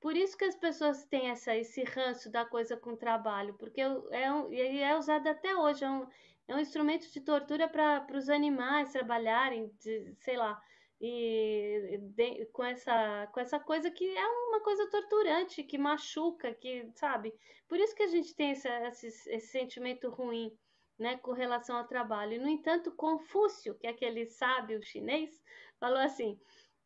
[0.00, 4.32] Por isso que as pessoas têm essa, esse ranço da coisa com trabalho, porque é,
[4.32, 6.06] um, é usado até hoje, é um,
[6.46, 10.60] é um instrumento de tortura para os animais trabalharem, de, sei lá,
[11.00, 16.90] e de, com essa com essa coisa que é uma coisa torturante, que machuca, que
[16.94, 17.32] sabe?
[17.68, 20.56] Por isso que a gente tem esse, esse, sentimento ruim,
[20.98, 22.40] né, com relação ao trabalho.
[22.40, 25.40] No entanto, Confúcio, que é aquele sábio chinês,
[25.78, 26.40] falou assim: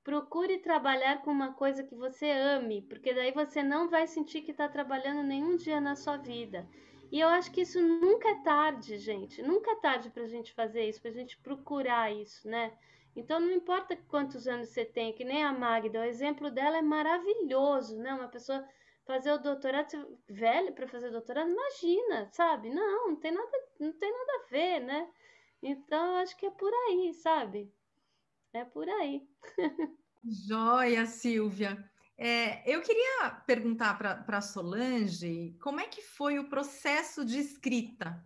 [0.05, 4.51] procure trabalhar com uma coisa que você ame, porque daí você não vai sentir que
[4.51, 6.69] está trabalhando nenhum dia na sua vida.
[7.11, 9.43] E eu acho que isso nunca é tarde, gente.
[9.43, 12.73] Nunca é tarde para a gente fazer isso, para a gente procurar isso, né?
[13.15, 16.83] Então não importa quantos anos você tem, que nem a Magda, o exemplo dela é
[16.83, 18.15] maravilhoso, né?
[18.15, 18.67] Uma pessoa
[19.05, 22.71] fazer o doutorado, velho para fazer doutorado, imagina, sabe?
[22.71, 25.09] Não, não tem nada, não tem nada a ver, né?
[25.63, 27.71] Então eu acho que é por aí, sabe?
[28.55, 29.23] É por aí.
[30.25, 31.91] Joia, Silvia.
[32.17, 38.25] É, eu queria perguntar para Solange como é que foi o processo de escrita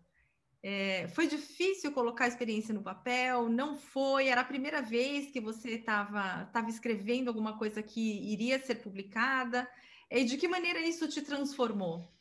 [0.69, 3.49] é, foi difícil colocar a experiência no papel?
[3.49, 4.27] Não foi?
[4.27, 9.71] Era a primeira vez que você estava escrevendo alguma coisa que iria ser publicada?
[10.11, 12.13] E de que maneira isso te transformou?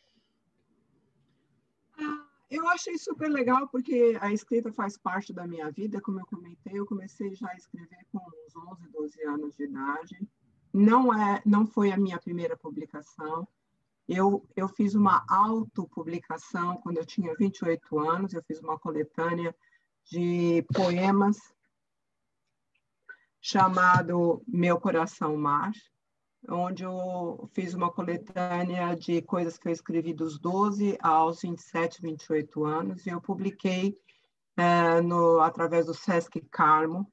[2.50, 6.80] Eu achei super legal porque a escrita faz parte da minha vida, como eu comentei,
[6.80, 10.30] eu comecei já a escrever com uns 11, 12 anos de idade.
[10.72, 13.48] Não é, não foi a minha primeira publicação.
[14.08, 19.56] Eu, eu fiz uma autopublicação quando eu tinha 28 anos, eu fiz uma coletânea
[20.04, 21.38] de poemas
[23.42, 25.72] chamado Meu Coração Mar,
[26.50, 32.66] onde eu fiz uma coletânea de coisas que eu escrevi dos 12 aos 27, 28
[32.66, 33.98] anos, e eu publiquei
[34.58, 37.12] é, no, através do Sesc Carmo,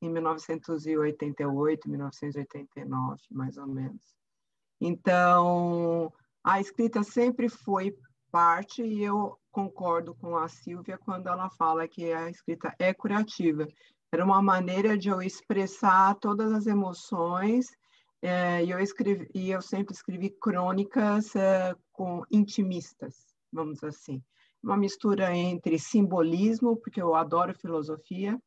[0.00, 4.14] em 1988, 1989, mais ou menos.
[4.80, 7.96] Então, a escrita sempre foi
[8.30, 13.66] parte, e eu concordo com a Silvia quando ela fala que a escrita é curativa.
[14.12, 17.68] Era uma maneira de eu expressar todas as emoções,
[18.26, 23.14] é, e, eu escrevi, e eu sempre escrevi crônicas é, com intimistas,
[23.52, 24.22] vamos assim.
[24.62, 28.40] Uma mistura entre simbolismo, porque eu adoro filosofia,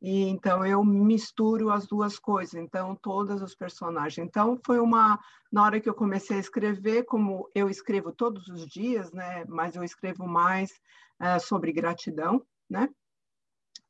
[0.00, 4.26] e então eu misturo as duas coisas, então todos os personagens.
[4.26, 5.20] Então foi uma
[5.52, 9.76] na hora que eu comecei a escrever, como eu escrevo todos os dias, né, mas
[9.76, 10.70] eu escrevo mais
[11.20, 12.88] uh, sobre gratidão, né?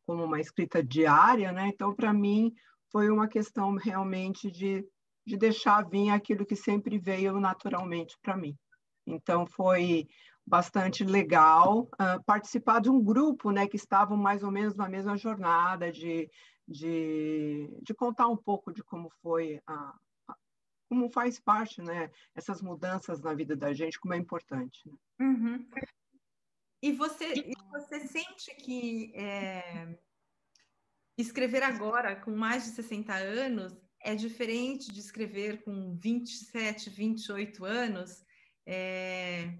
[0.04, 1.68] Como uma escrita diária, né?
[1.68, 2.52] Então para mim
[2.90, 4.84] foi uma questão realmente de
[5.26, 8.56] de deixar vir aquilo que sempre veio naturalmente para mim.
[9.06, 10.08] Então foi
[10.46, 15.16] bastante legal uh, participar de um grupo né, que estavam mais ou menos na mesma
[15.16, 16.28] jornada de,
[16.66, 19.94] de, de contar um pouco de como foi a,
[20.28, 20.36] a,
[20.88, 24.80] como faz parte né, essas mudanças na vida da gente, como é importante.
[24.86, 24.96] Né?
[25.20, 25.68] Uhum.
[26.82, 29.96] E você, e você sente que é,
[31.16, 38.24] escrever agora, com mais de 60 anos, é diferente de escrever com 27, 28 anos?
[38.66, 39.58] É,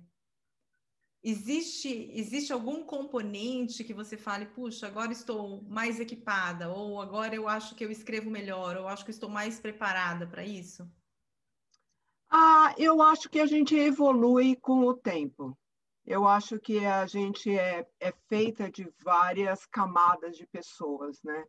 [1.24, 7.48] Existe, existe algum componente que você fale, puxa, agora estou mais equipada, ou agora eu
[7.48, 10.90] acho que eu escrevo melhor, ou acho que estou mais preparada para isso?
[12.28, 15.57] Ah, eu acho que a gente evolui com o tempo.
[16.05, 21.44] Eu acho que a gente é, é feita de várias camadas de pessoas, né?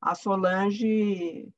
[0.00, 1.52] A Solange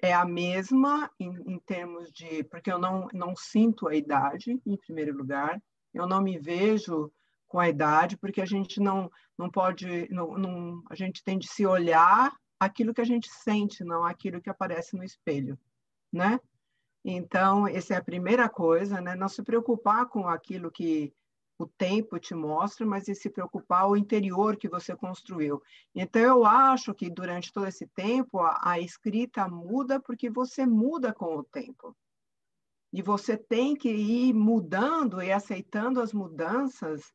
[0.00, 4.76] é a mesma em, em termos de, porque eu não, não sinto a idade, em
[4.76, 5.60] primeiro lugar
[5.96, 7.10] eu não me vejo
[7.48, 11.48] com a idade, porque a gente não, não pode, não, não, a gente tem de
[11.48, 15.58] se olhar aquilo que a gente sente, não aquilo que aparece no espelho,
[16.12, 16.38] né?
[17.04, 19.14] Então, essa é a primeira coisa, né?
[19.14, 21.12] Não se preocupar com aquilo que
[21.58, 25.62] o tempo te mostra, mas se preocupar o interior que você construiu.
[25.94, 31.14] Então, eu acho que durante todo esse tempo, a, a escrita muda porque você muda
[31.14, 31.96] com o tempo.
[32.92, 37.12] E você tem que ir mudando e aceitando as mudanças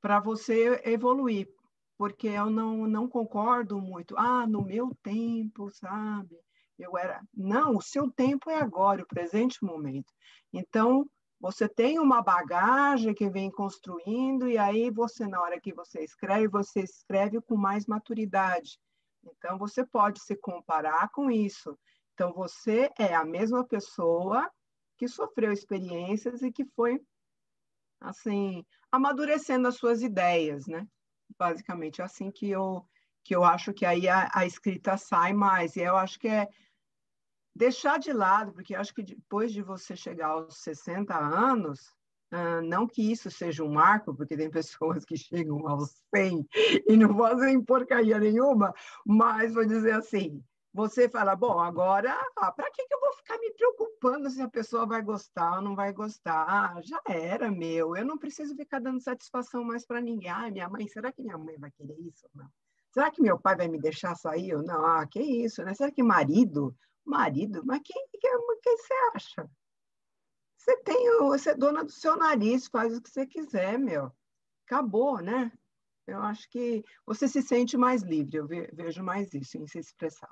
[0.00, 1.48] para você evoluir,
[1.96, 4.16] porque eu não, não concordo muito.
[4.16, 6.36] Ah, no meu tempo, sabe?
[6.78, 7.22] Eu era.
[7.34, 10.12] Não, o seu tempo é agora, o presente momento.
[10.52, 11.06] Então,
[11.40, 16.46] você tem uma bagagem que vem construindo, e aí você, na hora que você escreve,
[16.48, 18.78] você escreve com mais maturidade.
[19.24, 21.78] Então, você pode se comparar com isso.
[22.12, 24.50] Então, você é a mesma pessoa
[24.98, 27.00] que sofreu experiências e que foi,
[27.98, 30.86] assim, amadurecendo as suas ideias, né?
[31.38, 32.84] Basicamente, é assim que eu,
[33.24, 35.74] que eu acho que aí a, a escrita sai mais.
[35.76, 36.46] E eu acho que é
[37.54, 41.94] deixar de lado, porque acho que depois de você chegar aos 60 anos,
[42.32, 46.46] Uh, não que isso seja um marco, porque tem pessoas que chegam aos 100
[46.86, 48.72] e não fazem porcaria nenhuma,
[49.04, 50.40] mas vou dizer assim,
[50.72, 54.48] você fala, bom, agora, ah, para que, que eu vou ficar me preocupando se a
[54.48, 56.46] pessoa vai gostar ou não vai gostar?
[56.48, 60.30] Ah, já era, meu, eu não preciso ficar dando satisfação mais para ninguém.
[60.30, 62.50] Ah, minha mãe, será que minha mãe vai querer isso ou não?
[62.92, 64.84] Será que meu pai vai me deixar sair ou não?
[64.86, 65.74] Ah, que isso, né?
[65.74, 66.76] Será que marido?
[67.04, 67.62] Marido?
[67.64, 69.50] Mas quem, quem, quem você acha?
[70.56, 74.12] Você tem, você é dona do seu nariz, faz o que você quiser, meu.
[74.66, 75.50] Acabou, né?
[76.06, 80.30] Eu acho que você se sente mais livre, eu vejo mais isso em se expressar.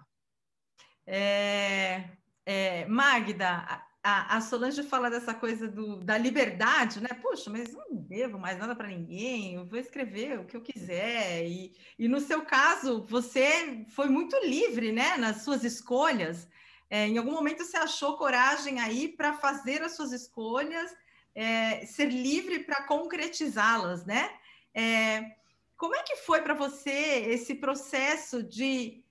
[1.07, 2.11] É,
[2.45, 7.09] é, Magda, a, a, Solange fala dessa coisa do, da liberdade, né?
[7.23, 11.47] Poxa, mas não devo mais nada para ninguém, eu vou escrever o que eu quiser.
[11.47, 15.17] E, e no seu caso, você foi muito livre, né?
[15.17, 16.49] Nas suas escolhas.
[16.91, 20.95] É, em algum momento você achou coragem aí para fazer as suas escolhas,
[21.35, 24.31] é, ser livre para concretizá-las, né?
[24.75, 25.37] É,
[25.77, 26.91] como é que foi para você
[27.29, 29.05] esse processo de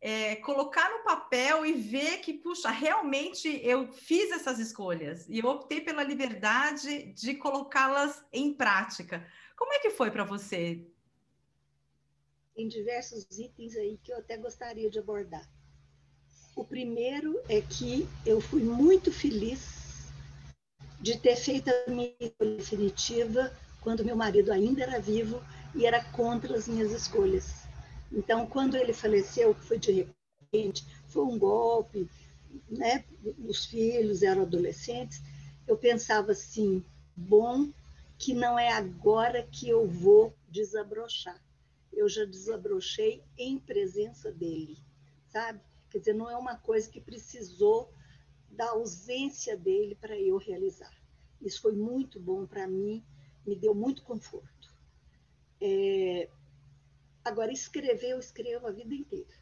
[0.00, 5.46] é, colocar no papel e ver que, puxa, realmente eu fiz essas escolhas e eu
[5.46, 9.26] optei pela liberdade de colocá-las em prática?
[9.56, 10.86] Como é que foi para você?
[12.54, 15.48] Tem diversos itens aí que eu até gostaria de abordar.
[16.58, 20.10] O primeiro é que eu fui muito feliz
[21.00, 25.40] de ter feito a minha definitiva quando meu marido ainda era vivo
[25.72, 27.62] e era contra as minhas escolhas.
[28.10, 30.08] Então, quando ele faleceu, foi de
[30.50, 32.10] repente, foi um golpe,
[32.68, 33.04] né?
[33.46, 35.22] Os filhos eram adolescentes.
[35.64, 36.84] Eu pensava assim:
[37.16, 37.70] bom,
[38.18, 41.40] que não é agora que eu vou desabrochar.
[41.92, 44.76] Eu já desabrochei em presença dele,
[45.28, 45.60] sabe?
[45.90, 47.92] Quer dizer, não é uma coisa que precisou
[48.50, 50.92] da ausência dele para eu realizar.
[51.40, 53.04] Isso foi muito bom para mim,
[53.46, 54.74] me deu muito conforto.
[55.60, 56.28] É...
[57.24, 59.34] Agora, escrever, eu escrevo a vida inteira.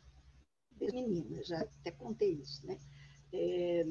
[0.73, 2.79] Desde menina, já até contei isso, né?
[3.33, 3.85] É...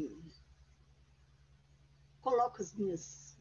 [2.22, 3.38] Coloco as minhas,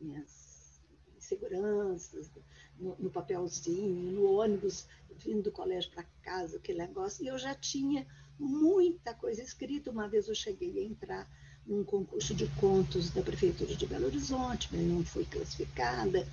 [0.00, 0.80] minhas
[1.16, 2.30] inseguranças
[2.78, 7.54] no, no papelzinho, no ônibus, vindo do colégio para casa, aquele negócio, e eu já
[7.54, 8.06] tinha
[8.40, 9.90] muita coisa escrita.
[9.90, 11.28] Uma vez eu cheguei a entrar
[11.66, 16.26] num concurso de contos da Prefeitura de Belo Horizonte, mas não fui classificada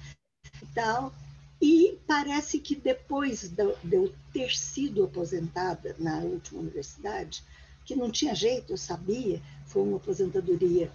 [0.62, 1.14] e tal.
[1.62, 7.44] E parece que depois de eu ter sido aposentada na última universidade,
[7.84, 10.92] que não tinha jeito, eu sabia, foi uma aposentadoria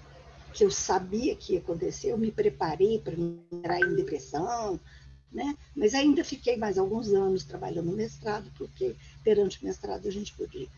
[0.53, 4.79] que eu sabia que ia acontecer, eu me preparei para entrar em depressão,
[5.33, 5.57] né?
[5.75, 8.95] Mas ainda fiquei mais alguns anos trabalhando no mestrado, porque
[9.25, 10.69] perante o mestrado a gente podia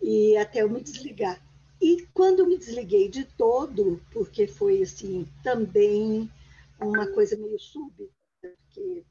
[0.00, 1.42] e até eu me desligar.
[1.80, 6.30] E quando me desliguei de todo, porque foi assim também
[6.80, 9.04] uma coisa meio súbita, porque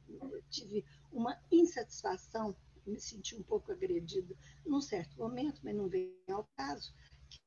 [0.50, 6.48] tive uma insatisfação, me senti um pouco agredida num certo momento, mas não veio ao
[6.58, 6.94] caso,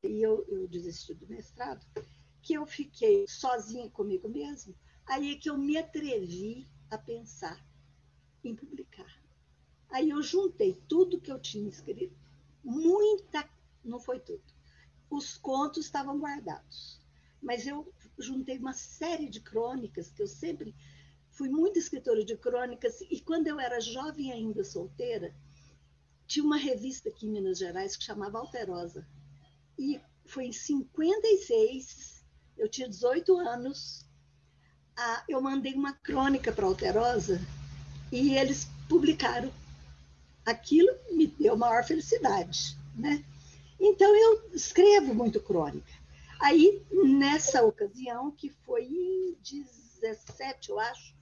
[0.02, 1.84] e eu, eu desisti do mestrado,
[2.42, 4.74] que eu fiquei sozinha comigo mesma,
[5.06, 7.64] aí é que eu me atrevi a pensar
[8.42, 9.20] em publicar.
[9.90, 12.16] Aí eu juntei tudo que eu tinha escrito,
[12.64, 13.48] muita,
[13.84, 14.42] não foi tudo.
[15.08, 17.00] Os contos estavam guardados,
[17.42, 20.74] mas eu juntei uma série de crônicas que eu sempre
[21.30, 25.34] fui muito escritora de crônicas e quando eu era jovem ainda solteira,
[26.26, 29.06] tinha uma revista aqui em Minas Gerais que chamava Alterosa.
[29.78, 32.24] E foi em 56,
[32.56, 34.06] eu tinha 18 anos,
[35.28, 37.40] eu mandei uma crônica para Alterosa
[38.12, 39.52] e eles publicaram
[40.50, 43.24] aquilo me deu maior felicidade, né?
[43.78, 45.90] Então eu escrevo muito crônica.
[46.40, 49.36] Aí nessa ocasião que foi em
[50.00, 51.14] 17, eu acho,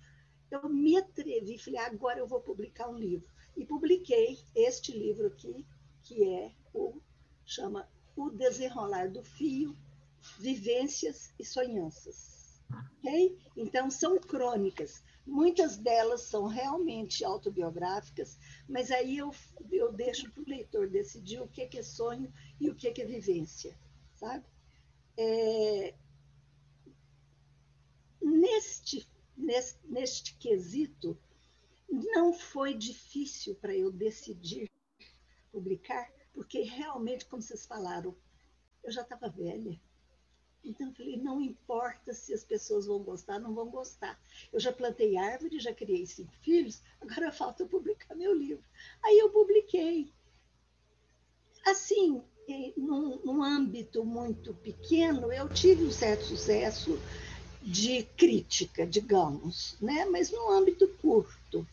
[0.50, 3.28] eu me atrevi, falei, agora eu vou publicar um livro.
[3.56, 5.66] E publiquei este livro aqui,
[6.04, 7.00] que é o
[7.44, 9.76] chama O Desenrolar do Fio,
[10.38, 12.60] Vivências e Sonhanças.
[12.98, 13.38] Ok?
[13.56, 19.30] Então são crônicas Muitas delas são realmente autobiográficas, mas aí eu,
[19.70, 22.88] eu deixo para o leitor decidir o que é, que é sonho e o que
[22.88, 23.78] é, que é vivência,
[24.14, 24.46] sabe?
[25.18, 25.94] É,
[28.22, 29.06] neste,
[29.36, 31.20] neste, neste quesito,
[31.90, 34.70] não foi difícil para eu decidir
[35.52, 38.16] publicar, porque realmente, como vocês falaram,
[38.82, 39.78] eu já estava velha.
[40.68, 44.20] Então, eu falei, não importa se as pessoas vão gostar, não vão gostar.
[44.52, 48.64] Eu já plantei árvore, já criei cinco filhos, agora falta eu publicar meu livro.
[49.02, 50.12] Aí eu publiquei.
[51.66, 52.22] Assim,
[52.76, 56.98] num, num âmbito muito pequeno, eu tive um certo sucesso
[57.62, 60.04] de crítica, digamos, né?
[60.06, 61.66] mas num âmbito curto.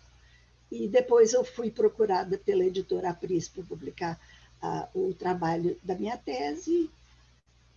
[0.71, 4.19] E depois eu fui procurada pela editora Apris para publicar
[4.61, 6.89] uh, o trabalho da minha tese.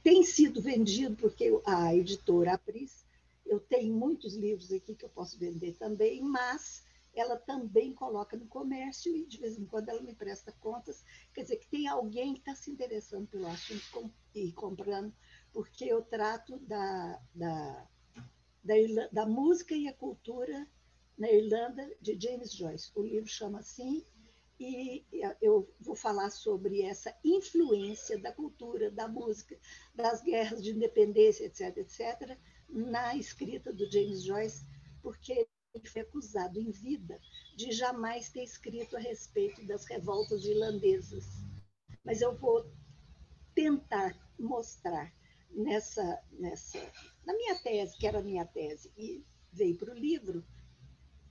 [0.02, 3.04] Tem sido vendido, porque a editora Apris,
[3.44, 6.84] eu tenho muitos livros aqui que eu posso vender também, mas
[7.14, 11.04] ela também coloca no comércio e de vez em quando ela me presta contas.
[11.34, 15.12] Quer dizer, que tem alguém que está se interessando pelo assunto e comprando,
[15.52, 17.88] porque eu trato da, da,
[18.62, 18.74] da,
[19.10, 20.68] da música e a cultura
[21.18, 22.92] na Irlanda, de James Joyce.
[22.94, 24.04] O livro chama assim,
[24.60, 25.06] e
[25.40, 29.58] eu vou falar sobre essa influência da cultura, da música,
[29.94, 32.36] das guerras de independência, etc., etc.,
[32.68, 34.66] na escrita do James Joyce,
[35.00, 37.20] porque ele foi acusado em vida
[37.56, 41.24] de jamais ter escrito a respeito das revoltas irlandesas.
[42.04, 42.68] Mas eu vou
[43.54, 45.12] tentar mostrar
[45.50, 46.78] nessa, nessa,
[47.24, 50.44] na minha tese, que era a minha tese, e veio para o livro,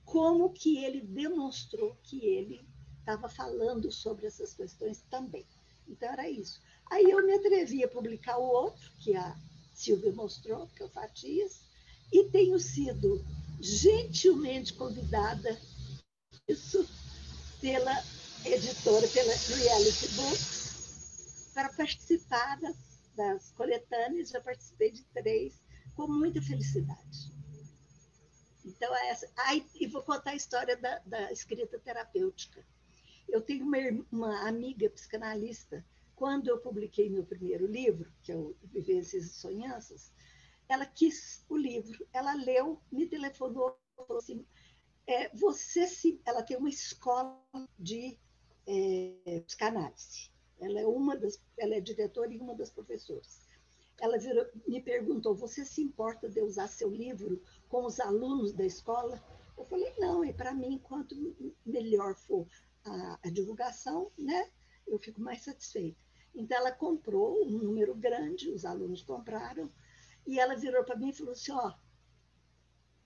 [0.04, 2.66] como que ele demonstrou que ele
[3.08, 5.46] estava falando sobre essas questões também.
[5.88, 6.60] Então, era isso.
[6.90, 9.34] Aí eu me atrevi a publicar o outro, que a
[9.74, 11.62] Silvia mostrou, que é o Fatias,
[12.12, 13.24] e tenho sido
[13.60, 15.58] gentilmente convidada
[16.46, 16.86] isso
[17.60, 18.04] pela
[18.44, 22.76] editora, pela Reality Books, para participar das,
[23.16, 24.28] das coletâneas.
[24.28, 25.54] Já participei de três,
[25.96, 27.32] com muita felicidade.
[28.64, 29.30] Então, é essa.
[29.34, 32.62] Aí, e vou contar a história da, da escrita terapêutica.
[33.28, 33.78] Eu tenho uma,
[34.10, 35.84] uma, amiga psicanalista.
[36.16, 40.12] Quando eu publiquei meu primeiro livro, que é o Vivências e Sonhanças,
[40.68, 44.44] ela quis o livro, ela leu, me telefonou, falou assim:
[45.06, 46.20] é, você se.
[46.24, 47.42] Ela tem uma escola
[47.78, 48.18] de
[48.66, 50.30] é, psicanálise.
[50.60, 53.46] Ela é uma das, ela é diretora e uma das professoras.
[54.00, 58.64] Ela virou, me perguntou: você se importa de usar seu livro com os alunos da
[58.64, 59.22] escola?
[59.56, 61.16] Eu falei, não, e para mim, quanto
[61.66, 62.46] melhor for
[62.88, 64.50] a, a, divulgação, né,
[64.86, 65.98] eu fico mais satisfeita.
[66.34, 69.70] Então, ela comprou um número grande, os alunos compraram,
[70.26, 71.74] e ela virou para mim e falou assim: ó,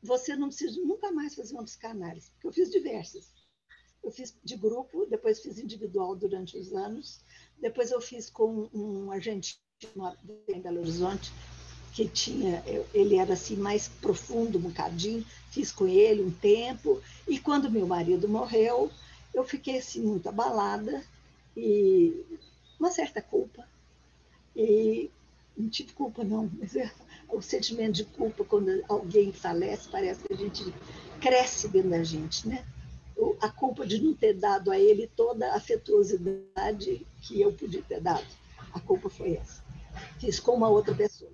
[0.03, 3.33] você não precisa nunca mais fazer uma psicanálise, porque eu fiz diversas.
[4.03, 7.20] Eu fiz de grupo, depois fiz individual durante os anos,
[7.61, 9.62] depois eu fiz com um argentino
[10.49, 11.33] em Belo Horizonte,
[11.93, 17.39] que tinha, ele era assim mais profundo um bocadinho, fiz com ele um tempo, e
[17.39, 18.91] quando meu marido morreu,
[19.35, 21.03] eu fiquei assim muito abalada
[21.57, 22.39] e
[22.78, 23.66] uma certa culpa.
[24.55, 25.11] E
[25.57, 26.91] não tive culpa não, mas é,
[27.28, 30.64] o sentimento de culpa quando alguém falece, parece que a gente
[31.20, 32.64] cresce dentro da gente, né?
[33.41, 38.01] A culpa de não ter dado a ele toda a afetuosidade que eu podia ter
[38.01, 38.26] dado.
[38.72, 39.62] A culpa foi essa.
[40.18, 41.30] Fiz com uma outra pessoa.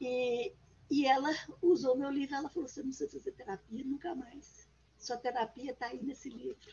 [0.00, 0.52] E,
[0.90, 4.68] e ela usou meu livro, ela falou, você não precisa fazer terapia nunca mais.
[5.02, 6.72] Sua terapia está aí nesse livro.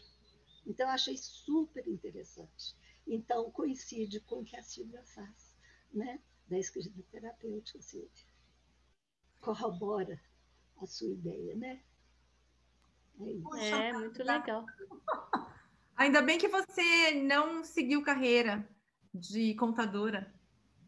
[0.65, 2.75] Então, eu achei super interessante.
[3.07, 5.57] Então, coincide com o que a Silvia faz,
[5.91, 6.21] né?
[6.47, 8.09] da escrita terapêutica, Silvia.
[9.41, 10.19] Corrobora
[10.81, 11.81] a sua ideia, né?
[13.19, 13.75] É, isso.
[13.75, 14.65] é muito legal.
[15.97, 18.67] Ainda bem que você não seguiu carreira
[19.13, 20.33] de contadora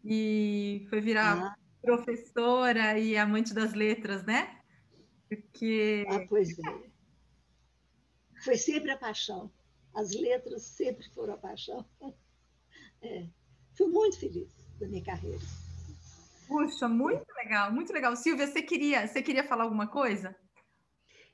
[0.05, 4.61] e foi virar ah professora e amante das letras, né?
[5.27, 6.05] Porque.
[6.07, 6.90] Ah, pois é.
[8.43, 9.51] Foi sempre a paixão.
[9.93, 11.85] As letras sempre foram a paixão.
[13.03, 13.25] É.
[13.75, 14.47] Fui muito feliz
[14.79, 15.39] da minha carreira.
[16.47, 18.15] Puxa, muito legal, muito legal.
[18.15, 20.35] Silvia, você queria, você queria falar alguma coisa?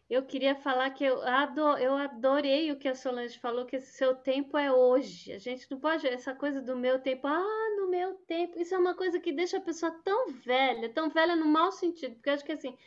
[0.10, 4.16] Eu queria falar que eu, ador, eu adorei o que a Solange falou, que seu
[4.16, 5.34] tempo é hoje.
[5.34, 8.58] A gente não pode, essa coisa do meu tempo, ah, no meu tempo.
[8.58, 12.16] Isso é uma coisa que deixa a pessoa tão velha, tão velha no mau sentido,
[12.16, 12.78] porque eu acho que assim,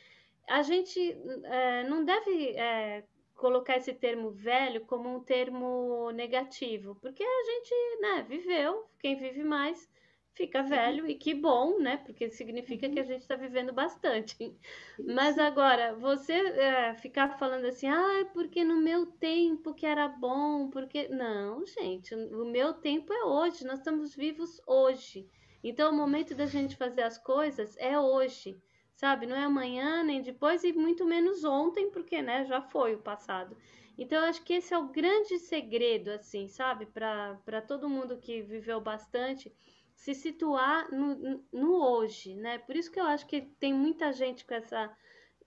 [0.49, 0.99] a gente
[1.45, 3.05] é, não deve é,
[3.41, 9.43] colocar esse termo velho como um termo negativo, porque a gente, né, viveu, quem vive
[9.43, 9.89] mais
[10.35, 11.97] fica velho e que bom, né?
[11.99, 14.55] Porque significa que a gente está vivendo bastante.
[14.99, 20.69] Mas agora, você é, ficar falando assim, ah, porque no meu tempo que era bom,
[20.71, 21.09] porque.
[21.09, 25.29] Não, gente, o meu tempo é hoje, nós estamos vivos hoje.
[25.63, 28.59] Então, o momento da gente fazer as coisas é hoje,
[29.01, 29.27] sabe?
[29.27, 33.57] Não é amanhã, nem depois, e muito menos ontem, porque, né, já foi o passado.
[33.97, 36.85] Então, eu acho que esse é o grande segredo, assim, sabe?
[36.85, 39.51] Para todo mundo que viveu bastante
[39.95, 42.59] se situar no, no hoje, né?
[42.59, 44.95] Por isso que eu acho que tem muita gente com essa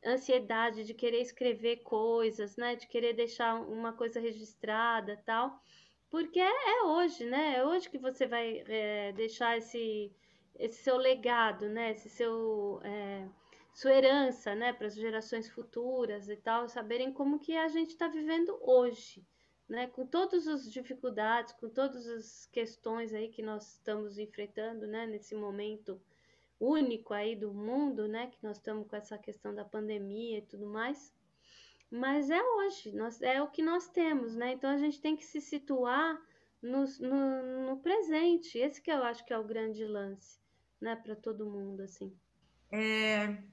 [0.04, 2.76] ansiedade de querer escrever coisas, né?
[2.76, 5.60] De querer deixar uma coisa registrada, tal,
[6.10, 7.58] porque é, é hoje, né?
[7.58, 10.12] É hoje que você vai é, deixar esse
[10.56, 11.92] esse seu legado, né?
[11.92, 13.28] Esse seu é,
[13.74, 14.72] sua herança, né?
[14.72, 19.26] Para as gerações futuras e tal, saberem como que a gente está vivendo hoje,
[19.68, 19.88] né?
[19.88, 25.08] Com todas as dificuldades, com todas as questões aí que nós estamos enfrentando, né?
[25.08, 26.00] Nesse momento
[26.60, 28.28] único aí do mundo, né?
[28.28, 31.14] Que nós estamos com essa questão da pandemia e tudo mais.
[31.90, 34.54] Mas é hoje, nós, é o que nós temos, né?
[34.54, 36.20] Então a gente tem que se situar
[36.62, 38.58] no, no, no presente.
[38.58, 40.40] Esse que eu acho que é o grande lance,
[40.80, 40.96] né?
[40.96, 42.16] Para todo mundo, assim.
[42.72, 43.44] É,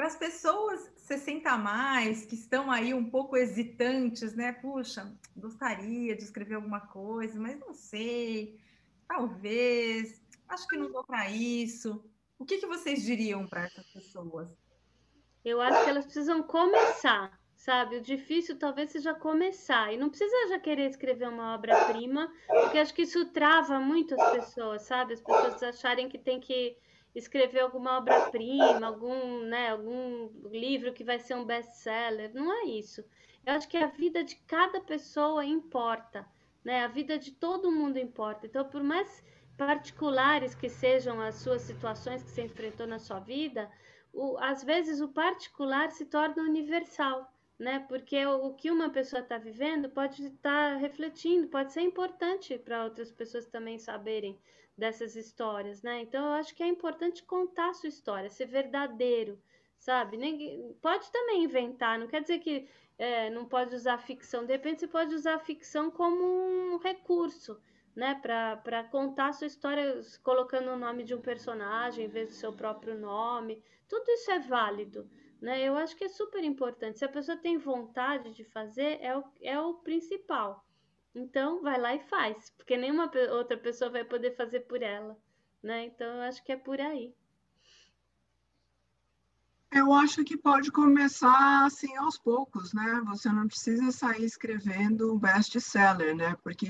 [0.00, 4.50] para as pessoas 60 a mais, que estão aí um pouco hesitantes, né?
[4.50, 8.58] Puxa, gostaria de escrever alguma coisa, mas não sei,
[9.06, 12.02] talvez, acho que não dou para isso.
[12.38, 14.48] O que, que vocês diriam para essas pessoas?
[15.44, 17.96] Eu acho que elas precisam começar, sabe?
[17.96, 19.92] O difícil talvez seja começar.
[19.92, 24.30] E não precisa já querer escrever uma obra-prima, porque acho que isso trava muito as
[24.30, 25.12] pessoas, sabe?
[25.12, 26.78] As pessoas acharem que tem que
[27.14, 32.32] escrever alguma obra-prima, algum, né, algum livro que vai ser um best-seller.
[32.34, 33.04] Não é isso.
[33.44, 36.26] Eu acho que a vida de cada pessoa importa,
[36.64, 36.84] né?
[36.84, 38.46] A vida de todo mundo importa.
[38.46, 39.24] Então, por mais
[39.56, 43.70] particulares que sejam as suas situações que você enfrentou na sua vida,
[44.12, 47.84] o, às vezes o particular se torna universal, né?
[47.88, 52.58] Porque o, o que uma pessoa está vivendo pode estar tá refletindo, pode ser importante
[52.58, 54.38] para outras pessoas também saberem
[54.80, 56.00] dessas histórias, né?
[56.00, 59.38] Então eu acho que é importante contar a sua história, ser verdadeiro,
[59.78, 60.18] sabe?
[60.80, 62.66] Pode também inventar, não quer dizer que
[62.98, 67.60] é, não pode usar ficção, de repente você pode usar a ficção como um recurso
[67.94, 72.34] né, para contar a sua história colocando o nome de um personagem em vez do
[72.34, 73.62] seu próprio nome.
[73.86, 75.10] Tudo isso é válido,
[75.40, 75.60] né?
[75.62, 76.98] Eu acho que é super importante.
[76.98, 80.64] Se a pessoa tem vontade de fazer, é o, é o principal.
[81.14, 85.16] Então, vai lá e faz, porque nenhuma outra pessoa vai poder fazer por ela,
[85.62, 85.86] né?
[85.86, 87.14] Então, eu acho que é por aí.
[89.72, 93.00] Eu acho que pode começar assim aos poucos, né?
[93.06, 96.36] Você não precisa sair escrevendo best-seller, né?
[96.42, 96.68] Porque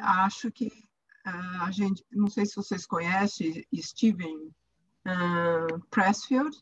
[0.00, 4.52] acho que uh, a gente, não sei se vocês conhecem Steven
[5.06, 6.60] uh, Pressfield.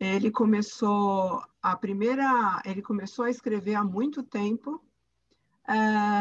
[0.00, 4.82] Ele começou a primeira, ele começou a escrever há muito tempo,
[5.68, 6.19] uh,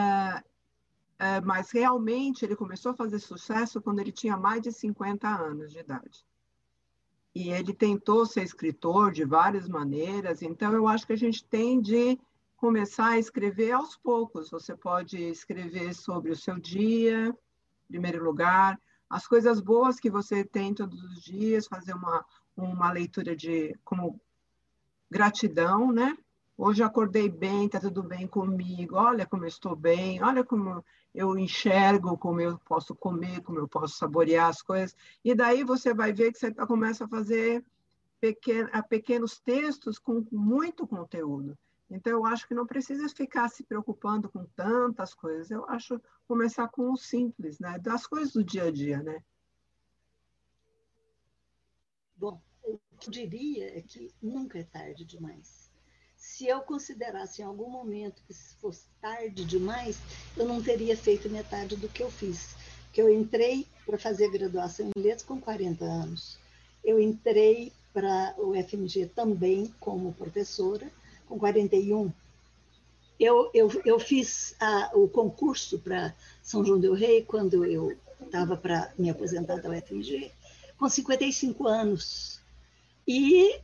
[1.43, 5.79] mas realmente ele começou a fazer sucesso quando ele tinha mais de 50 anos de
[5.79, 6.25] idade
[7.33, 11.79] e ele tentou ser escritor de várias maneiras, então eu acho que a gente tem
[11.79, 12.19] de
[12.57, 14.49] começar a escrever aos poucos.
[14.49, 18.79] Você pode escrever sobre o seu dia, em primeiro lugar,
[19.09, 22.25] as coisas boas que você tem todos os dias, fazer uma,
[22.57, 24.19] uma leitura de como
[25.09, 26.17] gratidão, né?
[26.61, 28.97] Hoje acordei bem, está tudo bem comigo.
[28.97, 30.83] Olha como eu estou bem, olha como
[31.15, 34.93] eu enxergo, como eu posso comer, como eu posso saborear as coisas.
[35.23, 37.63] E daí você vai ver que você tá, começa a fazer
[38.19, 41.57] pequeno, pequenos textos com muito conteúdo.
[41.89, 45.49] Então, eu acho que não precisa ficar se preocupando com tantas coisas.
[45.49, 45.97] Eu acho
[46.27, 47.79] começar com o simples, né?
[47.79, 49.23] Das coisas do dia a dia, né?
[52.17, 55.68] Bom, o que eu diria é que nunca é tarde demais
[56.19, 59.97] se eu considerasse em algum momento que fosse tarde demais,
[60.35, 62.55] eu não teria feito metade do que eu fiz.
[62.91, 66.37] Que eu entrei para fazer graduação em letras com 40 anos.
[66.83, 70.91] Eu entrei para o FMG também como professora
[71.25, 72.11] com 41.
[73.17, 78.57] Eu, eu, eu fiz a, o concurso para São João del Rei quando eu estava
[78.57, 80.31] para me aposentar da UFMG,
[80.77, 82.41] com 55 anos.
[83.07, 83.59] E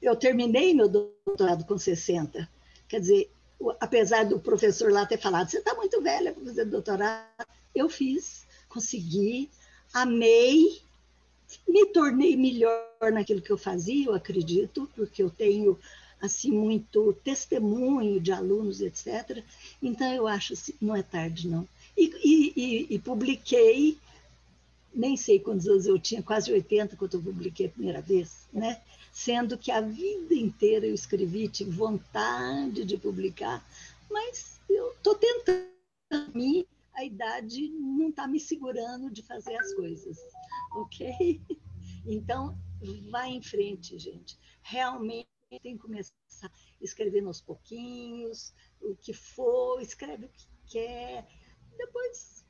[0.00, 2.48] eu terminei meu doutorado com 60.
[2.88, 3.30] Quer dizer,
[3.80, 8.46] apesar do professor lá ter falado, você está muito velha para fazer doutorado, eu fiz,
[8.68, 9.50] consegui,
[9.92, 10.80] amei,
[11.68, 15.78] me tornei melhor naquilo que eu fazia, eu acredito, porque eu tenho
[16.20, 19.42] assim muito testemunho de alunos, etc.
[19.82, 21.66] Então eu acho assim, não é tarde não.
[21.96, 23.96] E, e, e, publiquei,
[24.94, 28.80] nem sei quantos anos eu tinha, quase 80 quando eu publiquei a primeira vez, né?
[29.16, 33.66] Sendo que a vida inteira eu escrevi, tive vontade de publicar,
[34.10, 35.74] mas eu estou tentando.
[36.34, 40.18] Mim, a idade não está me segurando de fazer as coisas,
[40.72, 41.40] ok?
[42.08, 42.56] Então,
[43.10, 44.38] vai em frente, gente.
[44.62, 45.26] Realmente
[45.60, 46.14] tem que começar
[46.80, 51.26] escrevendo aos pouquinhos, o que for, escreve o que quer,
[51.76, 52.44] depois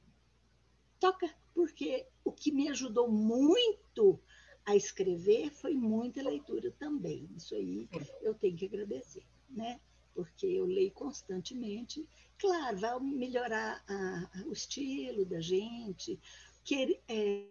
[1.01, 4.21] toca, porque o que me ajudou muito
[4.67, 7.31] a escrever foi muita leitura também.
[7.37, 7.89] Isso aí
[8.21, 9.81] eu tenho que agradecer, né?
[10.13, 12.07] Porque eu leio constantemente.
[12.37, 16.19] Claro, vai melhorar a, o estilo da gente,
[16.65, 17.47] que é,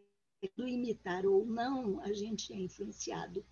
[0.58, 3.46] do imitar ou não, a gente é influenciado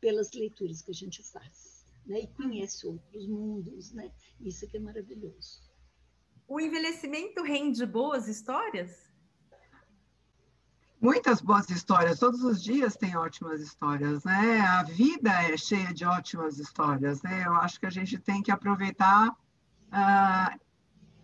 [0.00, 2.20] pelas leituras que a gente faz, né?
[2.20, 4.10] E conhece outros mundos, né?
[4.40, 5.62] Isso que é maravilhoso.
[6.48, 9.03] O envelhecimento rende boas histórias?
[11.04, 12.18] Muitas boas histórias.
[12.18, 14.62] Todos os dias tem ótimas histórias, né?
[14.62, 17.42] A vida é cheia de ótimas histórias, né?
[17.44, 20.60] Eu acho que a gente tem que aproveitar uh,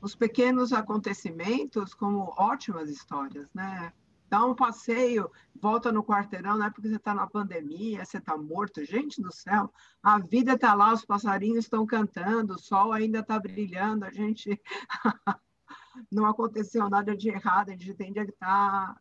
[0.03, 3.91] os pequenos acontecimentos como ótimas histórias, né?
[4.29, 8.37] Dá um passeio, volta no quarteirão, não é porque você está na pandemia, você está
[8.37, 8.85] morto.
[8.85, 9.73] Gente do céu,
[10.03, 14.61] a vida está lá, os passarinhos estão cantando, o sol ainda está brilhando, a gente
[16.13, 18.95] não aconteceu nada de errado, a gente tem que estar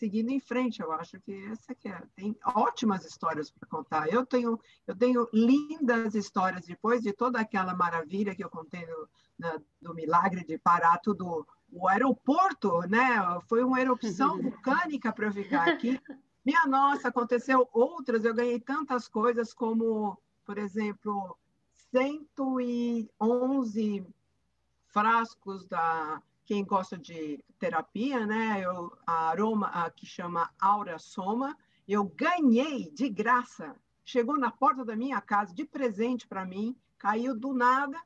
[0.00, 0.80] seguindo em frente.
[0.80, 2.02] Eu acho que essa que é.
[2.16, 4.08] Tem ótimas histórias para contar.
[4.08, 9.06] Eu tenho, eu tenho lindas histórias depois de toda aquela maravilha que eu contei no,
[9.38, 11.46] na, do milagre de parar tudo.
[11.72, 13.20] O aeroporto, né?
[13.46, 16.00] Foi uma erupção vulcânica para eu ficar aqui.
[16.44, 18.24] Minha nossa, aconteceu outras.
[18.24, 21.38] Eu ganhei tantas coisas como, por exemplo,
[21.92, 24.04] 111
[24.88, 26.20] frascos da
[26.50, 28.60] quem gosta de terapia, né?
[28.60, 33.76] Eu, a aroma a, que chama Aura Soma, eu ganhei de graça.
[34.04, 37.96] Chegou na porta da minha casa de presente para mim, caiu do nada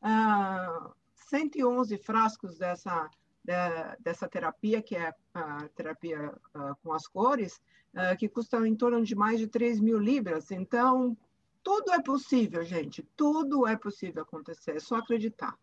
[0.00, 3.10] uh, 111 frascos dessa
[3.42, 3.52] de,
[3.98, 7.60] dessa terapia, que é a terapia uh, com as cores,
[7.94, 10.52] uh, que custa em torno de mais de 3 mil libras.
[10.52, 11.16] Então,
[11.64, 13.02] tudo é possível, gente.
[13.16, 15.58] Tudo é possível acontecer, é só acreditar.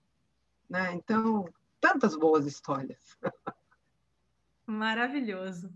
[0.69, 0.95] Né?
[0.95, 1.47] Então,
[1.85, 3.17] tantas boas histórias.
[4.65, 5.71] Maravilhoso.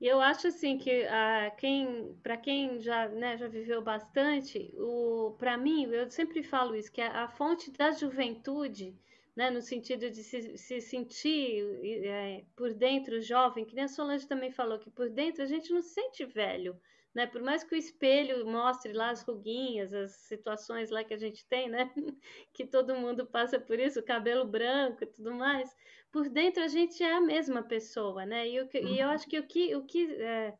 [0.00, 5.34] E eu acho assim que uh, quem, para quem já, né, já viveu bastante, o,
[5.38, 8.96] para mim, eu sempre falo isso, que a, a fonte da juventude,
[9.36, 11.64] né, no sentido de se, se sentir
[12.06, 15.70] é, por dentro jovem, que nem a Solange também falou, que por dentro a gente
[15.70, 16.80] não se sente velho,
[17.14, 17.26] né?
[17.26, 21.46] Por mais que o espelho mostre lá as ruguinhas, as situações lá que a gente
[21.46, 21.90] tem, né?
[22.52, 25.74] Que todo mundo passa por isso, cabelo branco e tudo mais.
[26.12, 28.48] Por dentro a gente é a mesma pessoa, né?
[28.48, 30.56] E, eu, e eu acho que o que, o que é,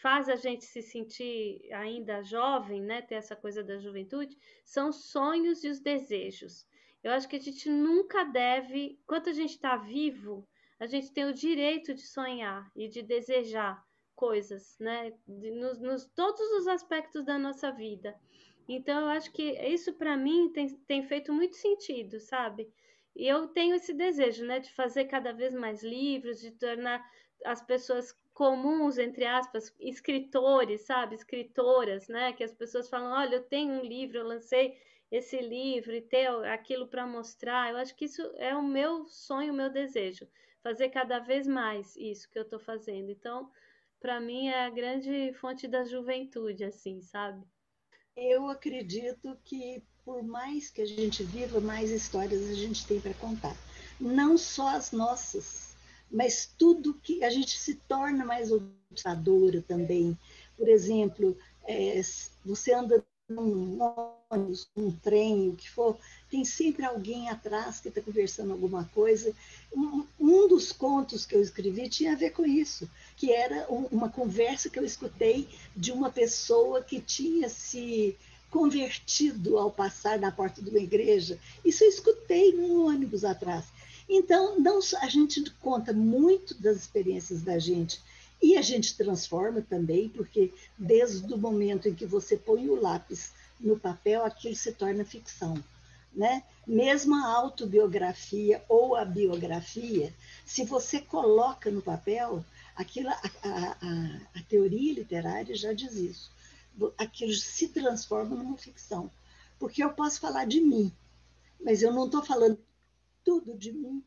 [0.00, 3.02] faz a gente se sentir ainda jovem, né?
[3.02, 6.66] Ter essa coisa da juventude, são os sonhos e os desejos.
[7.02, 10.48] Eu acho que a gente nunca deve, enquanto a gente está vivo,
[10.78, 13.84] a gente tem o direito de sonhar e de desejar
[14.14, 15.12] coisas, né?
[15.26, 18.14] Nos, nos todos os aspectos da nossa vida.
[18.68, 22.72] Então, eu acho que isso para mim tem, tem feito muito sentido, sabe?
[23.14, 27.04] E eu tenho esse desejo, né, de fazer cada vez mais livros, de tornar
[27.44, 31.14] as pessoas comuns, entre aspas, escritores, sabe?
[31.14, 32.32] Escritoras, né?
[32.32, 34.78] Que as pessoas falam: olha, eu tenho um livro, eu lancei
[35.10, 37.70] esse livro e ter aquilo para mostrar.
[37.70, 40.26] Eu acho que isso é o meu sonho, o meu desejo,
[40.62, 43.10] fazer cada vez mais isso que eu estou fazendo.
[43.10, 43.50] Então,
[44.02, 47.40] para mim é a grande fonte da juventude, assim, sabe?
[48.16, 53.14] Eu acredito que por mais que a gente viva, mais histórias a gente tem para
[53.14, 53.56] contar.
[54.00, 55.76] Não só as nossas,
[56.10, 60.18] mas tudo que a gente se torna mais observadora também.
[60.56, 62.00] Por exemplo, é,
[62.44, 63.78] você anda num
[64.30, 65.96] ônibus, num trem, o que for,
[66.28, 69.34] tem sempre alguém atrás que está conversando alguma coisa.
[69.74, 73.86] Um, um, dos contos que eu escrevi tinha a ver com isso, que era um,
[73.90, 78.16] uma conversa que eu escutei de uma pessoa que tinha se
[78.50, 81.38] convertido ao passar na porta de uma igreja.
[81.64, 83.64] Isso eu escutei num ônibus atrás.
[84.08, 88.00] Então, não, a gente conta muito das experiências da gente
[88.42, 93.32] e a gente transforma também, porque desde o momento em que você põe o lápis
[93.60, 95.62] no papel, aquilo se torna ficção
[96.14, 96.44] né?
[96.66, 102.44] Mesmo a autobiografia ou a biografia, se você coloca no papel,
[102.76, 106.30] aquilo, a, a, a, a teoria literária já diz isso.
[106.98, 109.10] Aquilo se transforma numa ficção.
[109.58, 110.92] Porque eu posso falar de mim,
[111.60, 112.58] mas eu não estou falando
[113.24, 114.02] tudo de mim.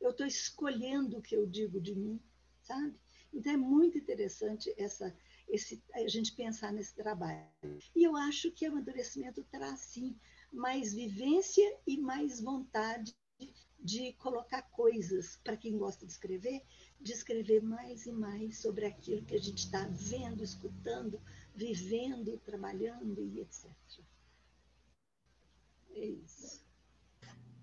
[0.00, 2.20] Eu estou escolhendo o que eu digo de mim,
[2.62, 2.94] sabe?
[3.32, 5.14] Então é muito interessante essa,
[5.48, 7.46] esse, a gente pensar nesse trabalho.
[7.94, 10.14] E eu acho que o amadurecimento traz, sim,
[10.52, 13.14] mais vivência e mais vontade
[13.80, 16.62] de colocar coisas, para quem gosta de escrever,
[17.00, 21.20] de escrever mais e mais sobre aquilo que a gente está vendo, escutando,
[21.54, 23.70] vivendo, trabalhando e etc.
[25.94, 26.62] É isso.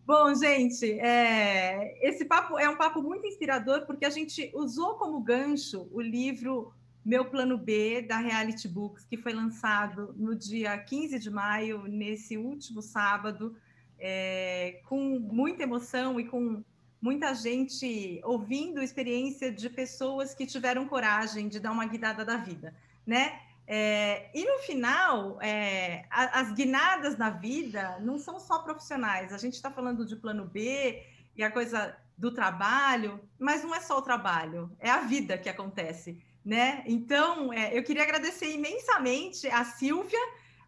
[0.06, 5.22] Bom, gente, é, esse papo é um papo muito inspirador porque a gente usou como
[5.22, 6.74] gancho o livro
[7.04, 12.38] Meu Plano B da Reality Books, que foi lançado no dia 15 de maio, nesse
[12.38, 13.56] último sábado,
[13.98, 16.64] é, com muita emoção e com
[17.02, 22.38] muita gente ouvindo a experiência de pessoas que tiveram coragem de dar uma guinada da
[22.38, 22.76] vida,
[23.06, 23.40] né?
[23.72, 29.32] É, e no final, é, as guinadas na vida não são só profissionais.
[29.32, 31.04] A gente está falando de plano B
[31.36, 35.48] e a coisa do trabalho, mas não é só o trabalho, é a vida que
[35.48, 36.84] acontece, né?
[36.86, 40.20] Então, é, eu queria agradecer imensamente a Silvia,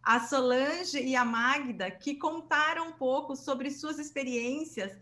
[0.02, 4.92] a Solange e a Magda que contaram um pouco sobre suas experiências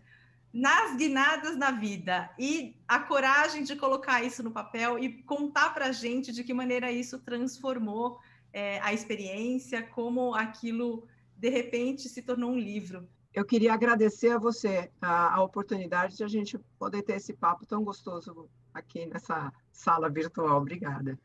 [0.53, 5.87] nas guinadas na vida e a coragem de colocar isso no papel e contar para
[5.87, 8.19] a gente de que maneira isso transformou
[8.51, 11.07] é, a experiência, como aquilo
[11.41, 13.09] de repente se tornou um livro.
[13.33, 17.65] Eu queria agradecer a você a, a oportunidade de a gente poder ter esse papo
[17.65, 20.61] tão gostoso aqui nessa sala virtual.
[20.61, 21.19] Obrigada.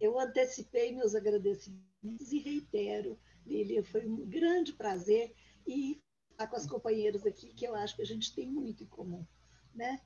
[0.00, 5.32] Eu antecipei meus agradecimentos e reitero, Lília, foi um grande prazer
[5.64, 6.02] e
[6.32, 9.24] estar com as companheiras aqui, que eu acho que a gente tem muito em comum,
[9.72, 10.00] né?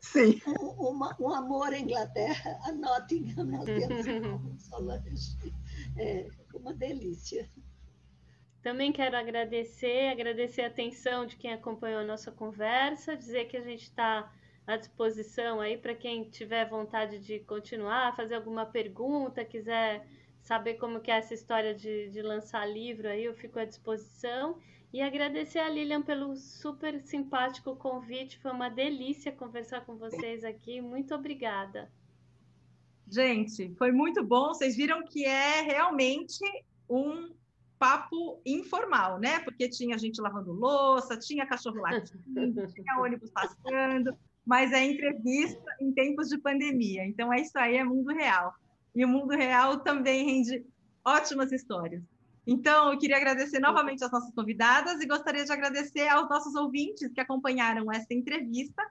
[0.00, 0.40] Sim.
[0.60, 5.38] Um, uma, um amor à Inglaterra, a Nottingham, nós temos em comum, Solange.
[5.96, 7.48] É uma delícia.
[8.62, 13.60] Também quero agradecer, agradecer a atenção de quem acompanhou a nossa conversa, dizer que a
[13.60, 14.32] gente está
[14.66, 20.06] à disposição aí para quem tiver vontade de continuar, fazer alguma pergunta, quiser
[20.40, 24.58] saber como que é essa história de, de lançar livro aí, eu fico à disposição.
[24.92, 28.38] E agradecer a Lilian pelo super simpático convite.
[28.38, 30.80] Foi uma delícia conversar com vocês aqui.
[30.80, 31.90] Muito obrigada.
[33.14, 34.48] Gente, foi muito bom.
[34.48, 36.40] Vocês viram que é realmente
[36.90, 37.32] um
[37.78, 39.38] papo informal, né?
[39.38, 45.92] Porque tinha gente lavando louça, tinha cachorro latindo, tinha ônibus passando, mas é entrevista em
[45.92, 47.06] tempos de pandemia.
[47.06, 48.52] Então é isso aí, é mundo real.
[48.92, 50.66] E o mundo real também rende
[51.04, 52.02] ótimas histórias.
[52.44, 57.12] Então, eu queria agradecer novamente às nossas convidadas e gostaria de agradecer aos nossos ouvintes
[57.12, 58.82] que acompanharam essa entrevista.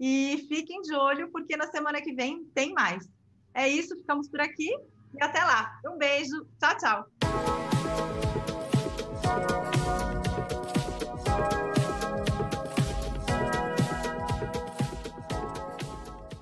[0.00, 3.06] E fiquem de olho, porque na semana que vem tem mais.
[3.56, 4.68] É isso, ficamos por aqui
[5.14, 5.80] e até lá.
[5.86, 8.45] Um beijo, tchau, tchau.